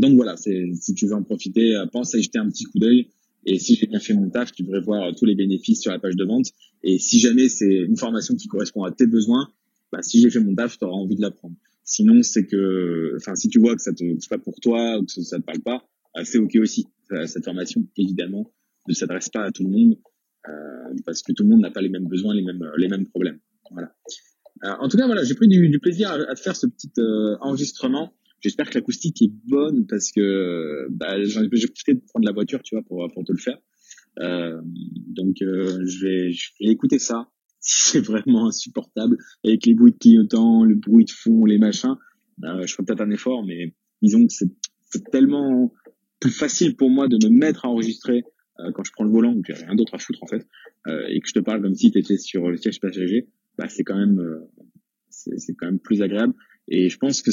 donc 0.00 0.14
voilà, 0.14 0.36
si 0.36 0.94
tu 0.94 1.06
veux 1.06 1.14
en 1.14 1.22
profiter, 1.22 1.74
euh, 1.74 1.86
pense 1.86 2.14
à 2.14 2.18
y 2.18 2.22
jeter 2.22 2.38
un 2.38 2.48
petit 2.48 2.64
coup 2.64 2.78
d'œil. 2.78 3.08
Et 3.46 3.58
si 3.58 3.74
j'ai 3.74 3.86
bien 3.86 4.00
fait 4.00 4.12
mon 4.12 4.28
taf, 4.28 4.52
tu 4.52 4.62
devrais 4.62 4.80
voir 4.80 5.14
tous 5.14 5.24
les 5.24 5.34
bénéfices 5.34 5.80
sur 5.80 5.90
la 5.90 5.98
page 5.98 6.16
de 6.16 6.24
vente. 6.24 6.46
Et 6.82 6.98
si 6.98 7.18
jamais 7.18 7.48
c'est 7.48 7.72
une 7.72 7.96
formation 7.96 8.34
qui 8.34 8.48
correspond 8.48 8.84
à 8.84 8.92
tes 8.92 9.06
besoins, 9.06 9.48
bah, 9.92 10.02
si 10.02 10.20
j'ai 10.20 10.30
fait 10.30 10.40
mon 10.40 10.54
taf, 10.54 10.78
tu 10.78 10.84
auras 10.84 10.94
envie 10.96 11.16
de 11.16 11.22
l'apprendre. 11.22 11.56
Sinon, 11.84 12.22
c'est 12.22 12.46
que, 12.46 13.14
enfin, 13.16 13.34
si 13.34 13.48
tu 13.48 13.58
vois 13.58 13.74
que 13.74 13.82
ça 13.82 13.92
te, 13.92 14.04
c'est 14.18 14.28
pas 14.28 14.38
pour 14.38 14.60
toi 14.60 14.98
ou 14.98 15.04
que 15.04 15.12
ça 15.12 15.38
te 15.38 15.44
parle 15.44 15.60
pas, 15.60 15.88
c'est 16.24 16.38
ok 16.38 16.56
aussi. 16.56 16.86
Cette 17.26 17.44
formation, 17.44 17.86
évidemment, 17.96 18.52
ne 18.88 18.94
s'adresse 18.94 19.28
pas 19.28 19.42
à 19.44 19.50
tout 19.50 19.64
le 19.64 19.70
monde 19.70 19.98
euh, 20.48 20.94
parce 21.04 21.22
que 21.22 21.32
tout 21.32 21.42
le 21.42 21.48
monde 21.48 21.60
n'a 21.60 21.70
pas 21.70 21.82
les 21.82 21.88
mêmes 21.88 22.06
besoins, 22.06 22.34
les 22.34 22.42
mêmes, 22.42 22.64
les 22.76 22.88
mêmes 22.88 23.06
problèmes. 23.06 23.40
Voilà. 23.70 23.92
Euh, 24.64 24.74
en 24.78 24.88
tout 24.88 24.96
cas, 24.96 25.06
voilà, 25.06 25.24
j'ai 25.24 25.34
pris 25.34 25.48
du, 25.48 25.68
du, 25.68 25.78
plaisir 25.80 26.10
à, 26.10 26.34
te 26.34 26.40
faire 26.40 26.56
ce 26.56 26.66
petit 26.66 26.90
euh, 26.98 27.36
enregistrement. 27.40 28.12
J'espère 28.40 28.70
que 28.70 28.78
l'acoustique 28.78 29.20
est 29.22 29.32
bonne 29.46 29.86
parce 29.86 30.12
que 30.12 30.86
bah, 30.90 31.22
j'ai 31.22 31.48
profité 31.68 31.94
de 31.94 32.00
prendre 32.00 32.26
la 32.26 32.32
voiture, 32.32 32.62
tu 32.62 32.74
vois, 32.74 32.84
pour, 32.84 33.06
pour 33.12 33.24
te 33.24 33.32
le 33.32 33.38
faire. 33.38 33.58
Euh, 34.18 34.60
donc, 34.64 35.42
euh, 35.42 35.84
je 35.86 36.04
vais, 36.04 36.32
je 36.32 36.50
vais 36.60 36.70
écouter 36.70 36.98
ça 36.98 37.28
c'est 37.90 38.00
vraiment 38.00 38.48
insupportable 38.48 39.16
avec 39.44 39.66
les 39.66 39.74
bruits 39.74 39.92
de 39.92 39.98
clignotants, 39.98 40.64
le 40.64 40.74
bruit 40.74 41.04
de 41.04 41.10
fond, 41.10 41.44
les 41.44 41.58
machins. 41.58 41.96
Euh, 42.44 42.66
je 42.66 42.72
ferai 42.72 42.84
peut-être 42.84 43.02
un 43.02 43.10
effort, 43.10 43.44
mais 43.44 43.74
disons 44.02 44.26
que 44.26 44.32
c'est 44.32 45.10
tellement 45.10 45.72
plus 46.20 46.30
facile 46.30 46.76
pour 46.76 46.90
moi 46.90 47.08
de 47.08 47.16
me 47.16 47.30
mettre 47.30 47.64
à 47.64 47.68
enregistrer 47.68 48.24
euh, 48.60 48.72
quand 48.72 48.84
je 48.84 48.92
prends 48.92 49.04
le 49.04 49.10
volant, 49.10 49.32
où 49.34 49.42
j'ai 49.46 49.54
rien 49.54 49.74
d'autre 49.74 49.94
à 49.94 49.98
foutre 49.98 50.22
en 50.22 50.26
fait, 50.26 50.46
euh, 50.86 51.06
et 51.08 51.20
que 51.20 51.28
je 51.28 51.34
te 51.34 51.40
parle 51.40 51.62
comme 51.62 51.74
si 51.74 51.90
tu 51.90 51.98
étais 51.98 52.18
sur 52.18 52.48
le 52.48 52.56
siège 52.56 52.80
passager. 52.80 53.28
Bah, 53.58 53.68
c'est 53.68 53.84
quand 53.84 53.96
même 53.96 54.18
euh, 54.18 54.40
c'est 55.08 55.54
quand 55.54 55.66
même 55.66 55.78
plus 55.78 56.02
agréable. 56.02 56.34
Et 56.68 56.88
je 56.88 56.98
pense 56.98 57.22
que 57.22 57.30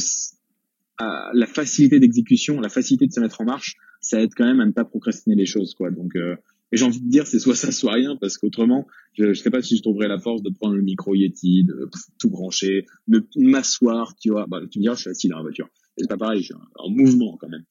la 0.99 1.45
facilité 1.45 1.99
d'exécution, 1.99 2.59
la 2.59 2.69
facilité 2.69 3.07
de 3.07 3.13
se 3.13 3.19
mettre 3.19 3.41
en 3.41 3.45
marche, 3.45 3.75
ça 4.01 4.21
aide 4.21 4.33
quand 4.35 4.45
même 4.45 4.59
à 4.59 4.65
ne 4.65 4.71
pas 4.71 4.85
procrastiner 4.85 5.35
les 5.35 5.45
choses, 5.45 5.73
quoi. 5.75 5.91
Donc 5.91 6.15
euh, 6.15 6.35
et 6.71 6.77
j'ai 6.77 6.85
envie 6.85 6.99
de 6.99 7.09
dire, 7.09 7.25
c'est 7.25 7.39
soit 7.39 7.55
ça, 7.55 7.71
soit 7.71 7.93
rien, 7.93 8.17
parce 8.19 8.37
qu'autrement, 8.37 8.87
je 9.13 9.25
ne 9.25 9.33
sais 9.33 9.49
pas 9.49 9.61
si 9.61 9.77
je 9.77 9.81
trouverais 9.81 10.07
la 10.07 10.19
force 10.19 10.41
de 10.41 10.49
prendre 10.49 10.75
le 10.75 10.81
micro 10.81 11.15
Yeti, 11.15 11.63
de 11.63 11.89
tout 12.19 12.29
brancher, 12.29 12.85
de 13.07 13.25
m'asseoir, 13.37 14.15
tu 14.19 14.31
vois. 14.31 14.47
Bah, 14.47 14.59
tu 14.69 14.79
me 14.79 14.83
diras, 14.83 14.95
je 14.95 15.01
suis 15.01 15.09
assis 15.09 15.27
dans 15.29 15.37
la 15.37 15.43
voiture. 15.43 15.69
C'est 15.97 16.09
pas 16.09 16.17
pareil, 16.17 16.41
je 16.41 16.45
suis 16.45 16.53
en 16.75 16.89
mouvement 16.89 17.37
quand 17.39 17.49
même. 17.49 17.63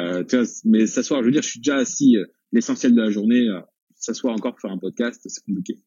Euh, 0.00 0.24
tu 0.24 0.36
vois, 0.36 0.46
mais 0.64 0.86
s'asseoir, 0.86 1.20
je 1.20 1.26
veux 1.26 1.32
dire, 1.32 1.42
je 1.42 1.48
suis 1.48 1.60
déjà 1.60 1.76
assis 1.76 2.16
euh, 2.16 2.26
l'essentiel 2.52 2.94
de 2.94 3.00
la 3.00 3.10
journée. 3.10 3.48
Euh, 3.48 3.60
s'asseoir 3.96 4.34
encore 4.34 4.52
pour 4.52 4.60
faire 4.60 4.72
un 4.72 4.78
podcast, 4.78 5.22
c'est 5.24 5.44
compliqué. 5.44 5.80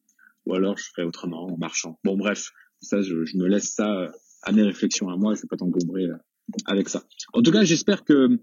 Ou 0.46 0.54
alors, 0.54 0.76
je 0.76 0.84
ferais 0.84 1.04
autrement, 1.06 1.46
en 1.46 1.56
marchant. 1.58 1.98
Bon, 2.02 2.16
bref, 2.16 2.50
ça, 2.80 3.00
je, 3.00 3.14
me 3.36 3.46
laisse 3.46 3.72
ça 3.72 3.92
euh, 3.92 4.08
à 4.42 4.52
mes 4.52 4.62
réflexions 4.62 5.08
à 5.08 5.16
moi. 5.16 5.34
Je 5.34 5.42
vais 5.42 5.48
pas 5.48 5.56
t'encombrer 5.56 6.06
avec 6.66 6.88
ça. 6.88 7.04
En 7.32 7.42
tout 7.42 7.52
cas, 7.52 7.62
j'espère 7.62 8.04
que 8.04 8.40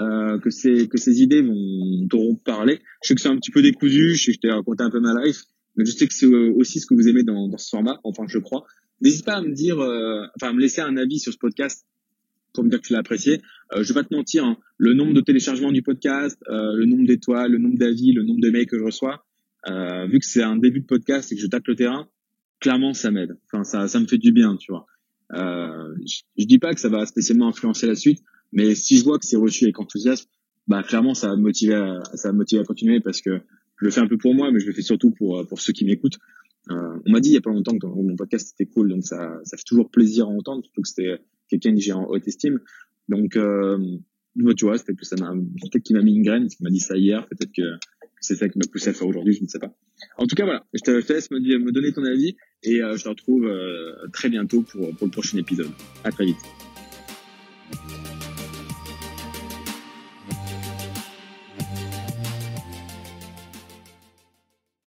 euh, 0.00 0.38
que 0.38 0.50
ces 0.50 0.88
que 0.88 0.98
ces 0.98 1.22
idées 1.22 1.42
vont 1.42 2.06
t'auront 2.08 2.36
parlé. 2.36 2.80
Je 3.02 3.08
sais 3.08 3.14
que 3.14 3.20
c'est 3.20 3.28
un 3.28 3.36
petit 3.36 3.50
peu 3.50 3.62
décousu, 3.62 4.14
je 4.14 4.22
sais 4.22 4.30
que 4.32 4.36
je 4.36 4.40
t'ai 4.40 4.50
raconté 4.50 4.82
un 4.82 4.90
peu 4.90 5.00
ma 5.00 5.14
life, 5.24 5.44
mais 5.76 5.84
je 5.84 5.92
sais 5.92 6.06
que 6.06 6.14
c'est 6.14 6.26
aussi 6.26 6.80
ce 6.80 6.86
que 6.86 6.94
vous 6.94 7.08
aimez 7.08 7.22
dans, 7.22 7.48
dans 7.48 7.58
ce 7.58 7.68
format, 7.68 8.00
enfin 8.04 8.24
je 8.28 8.38
crois. 8.38 8.64
N'hésite 9.00 9.24
pas 9.24 9.36
à 9.36 9.42
me 9.42 9.52
dire, 9.52 9.78
euh, 9.78 10.26
enfin 10.36 10.50
à 10.50 10.52
me 10.52 10.60
laisser 10.60 10.80
un 10.80 10.96
avis 10.96 11.18
sur 11.18 11.32
ce 11.32 11.38
podcast 11.38 11.86
pour 12.54 12.64
me 12.64 12.70
dire 12.70 12.80
que 12.80 12.86
tu 12.86 12.92
l'as 12.92 13.00
apprécié. 13.00 13.42
Euh, 13.74 13.82
je 13.82 13.92
vais 13.92 14.00
pas 14.00 14.04
te 14.04 14.14
mentir, 14.14 14.44
hein, 14.44 14.56
le 14.78 14.94
nombre 14.94 15.12
de 15.12 15.20
téléchargements 15.20 15.72
du 15.72 15.82
podcast, 15.82 16.38
euh, 16.48 16.74
le 16.74 16.86
nombre 16.86 17.06
d'étoiles, 17.06 17.52
le 17.52 17.58
nombre 17.58 17.78
d'avis, 17.78 18.12
le 18.12 18.22
nombre 18.22 18.40
de 18.40 18.50
mails 18.50 18.66
que 18.66 18.78
je 18.78 18.84
reçois, 18.84 19.24
euh, 19.68 20.06
vu 20.06 20.18
que 20.18 20.26
c'est 20.26 20.42
un 20.42 20.56
début 20.56 20.80
de 20.80 20.86
podcast 20.86 21.30
et 21.32 21.36
que 21.36 21.42
je 21.42 21.46
tâte 21.46 21.66
le 21.66 21.74
terrain, 21.74 22.08
clairement 22.60 22.94
ça 22.94 23.10
m'aide. 23.10 23.36
Enfin 23.46 23.64
ça 23.64 23.88
ça 23.88 24.00
me 24.00 24.06
fait 24.06 24.18
du 24.18 24.32
bien, 24.32 24.56
tu 24.56 24.72
vois. 24.72 24.86
Euh, 25.34 25.94
je, 26.06 26.20
je 26.38 26.46
dis 26.46 26.58
pas 26.58 26.72
que 26.72 26.80
ça 26.80 26.88
va 26.88 27.04
spécialement 27.04 27.48
influencer 27.48 27.86
la 27.86 27.96
suite, 27.96 28.22
mais 28.56 28.74
si 28.74 28.96
je 28.96 29.04
vois 29.04 29.18
que 29.18 29.26
c'est 29.26 29.36
reçu 29.36 29.64
avec 29.64 29.78
enthousiasme, 29.78 30.28
bah 30.66 30.82
clairement 30.82 31.14
ça 31.14 31.28
va 31.28 31.36
me 31.36 31.42
motiver 31.42 31.74
à, 31.74 32.02
ça 32.14 32.32
va 32.32 32.32
me 32.32 32.60
à 32.60 32.64
continuer 32.64 33.00
parce 33.00 33.20
que 33.20 33.38
je 33.78 33.84
le 33.84 33.90
fais 33.90 34.00
un 34.00 34.08
peu 34.08 34.16
pour 34.16 34.34
moi, 34.34 34.50
mais 34.50 34.58
je 34.58 34.66
le 34.66 34.72
fais 34.72 34.82
surtout 34.82 35.10
pour 35.10 35.46
pour 35.46 35.60
ceux 35.60 35.74
qui 35.74 35.84
m'écoutent. 35.84 36.18
Euh, 36.70 36.98
on 37.06 37.12
m'a 37.12 37.20
dit 37.20 37.28
il 37.28 37.34
y 37.34 37.36
a 37.36 37.42
pas 37.42 37.50
longtemps 37.50 37.78
que 37.78 37.86
mon 37.86 38.16
podcast 38.16 38.54
était 38.58 38.68
cool, 38.68 38.88
donc 38.88 39.04
ça 39.04 39.38
ça 39.44 39.58
fait 39.58 39.64
toujours 39.64 39.90
plaisir 39.90 40.24
à 40.24 40.30
entendre, 40.30 40.64
surtout 40.64 40.80
que 40.80 40.88
c'était 40.88 41.20
quelqu'un 41.48 41.74
que 41.74 41.80
j'ai 41.80 41.92
en 41.92 42.06
haute 42.06 42.26
estime. 42.26 42.60
Donc 43.10 43.36
euh, 43.36 43.78
tu 44.56 44.64
vois, 44.64 44.74
peut-être 44.78 44.98
que 44.98 45.04
ça 45.04 45.16
m'a 45.16 45.32
peut-être 45.34 45.82
qu'il 45.82 45.94
m'a 45.94 46.02
mis 46.02 46.16
une 46.16 46.22
graine, 46.22 46.48
qu'il 46.48 46.64
m'a 46.64 46.70
dit 46.70 46.80
ça 46.80 46.96
hier, 46.96 47.28
peut-être 47.28 47.52
que 47.52 47.62
c'est 48.20 48.36
ça 48.36 48.48
qui 48.48 48.58
m'a 48.58 48.66
poussé 48.72 48.88
à 48.88 48.92
faire 48.94 49.06
aujourd'hui, 49.06 49.34
je 49.34 49.42
ne 49.42 49.48
sais 49.48 49.58
pas. 49.58 49.76
En 50.16 50.26
tout 50.26 50.34
cas 50.34 50.44
voilà, 50.44 50.64
je 50.72 50.80
te, 50.80 51.12
laisse 51.12 51.30
me, 51.30 51.38
me, 51.38 51.72
donner 51.72 51.92
ton 51.92 52.04
avis 52.04 52.36
et 52.62 52.82
euh, 52.82 52.96
je 52.96 53.04
te 53.04 53.08
retrouve 53.10 53.44
euh, 53.44 53.92
très 54.14 54.30
bientôt 54.30 54.62
pour 54.62 54.96
pour 54.96 55.06
le 55.06 55.12
prochain 55.12 55.36
épisode. 55.36 55.70
À 56.04 56.10
très 56.10 56.24
vite. 56.24 56.55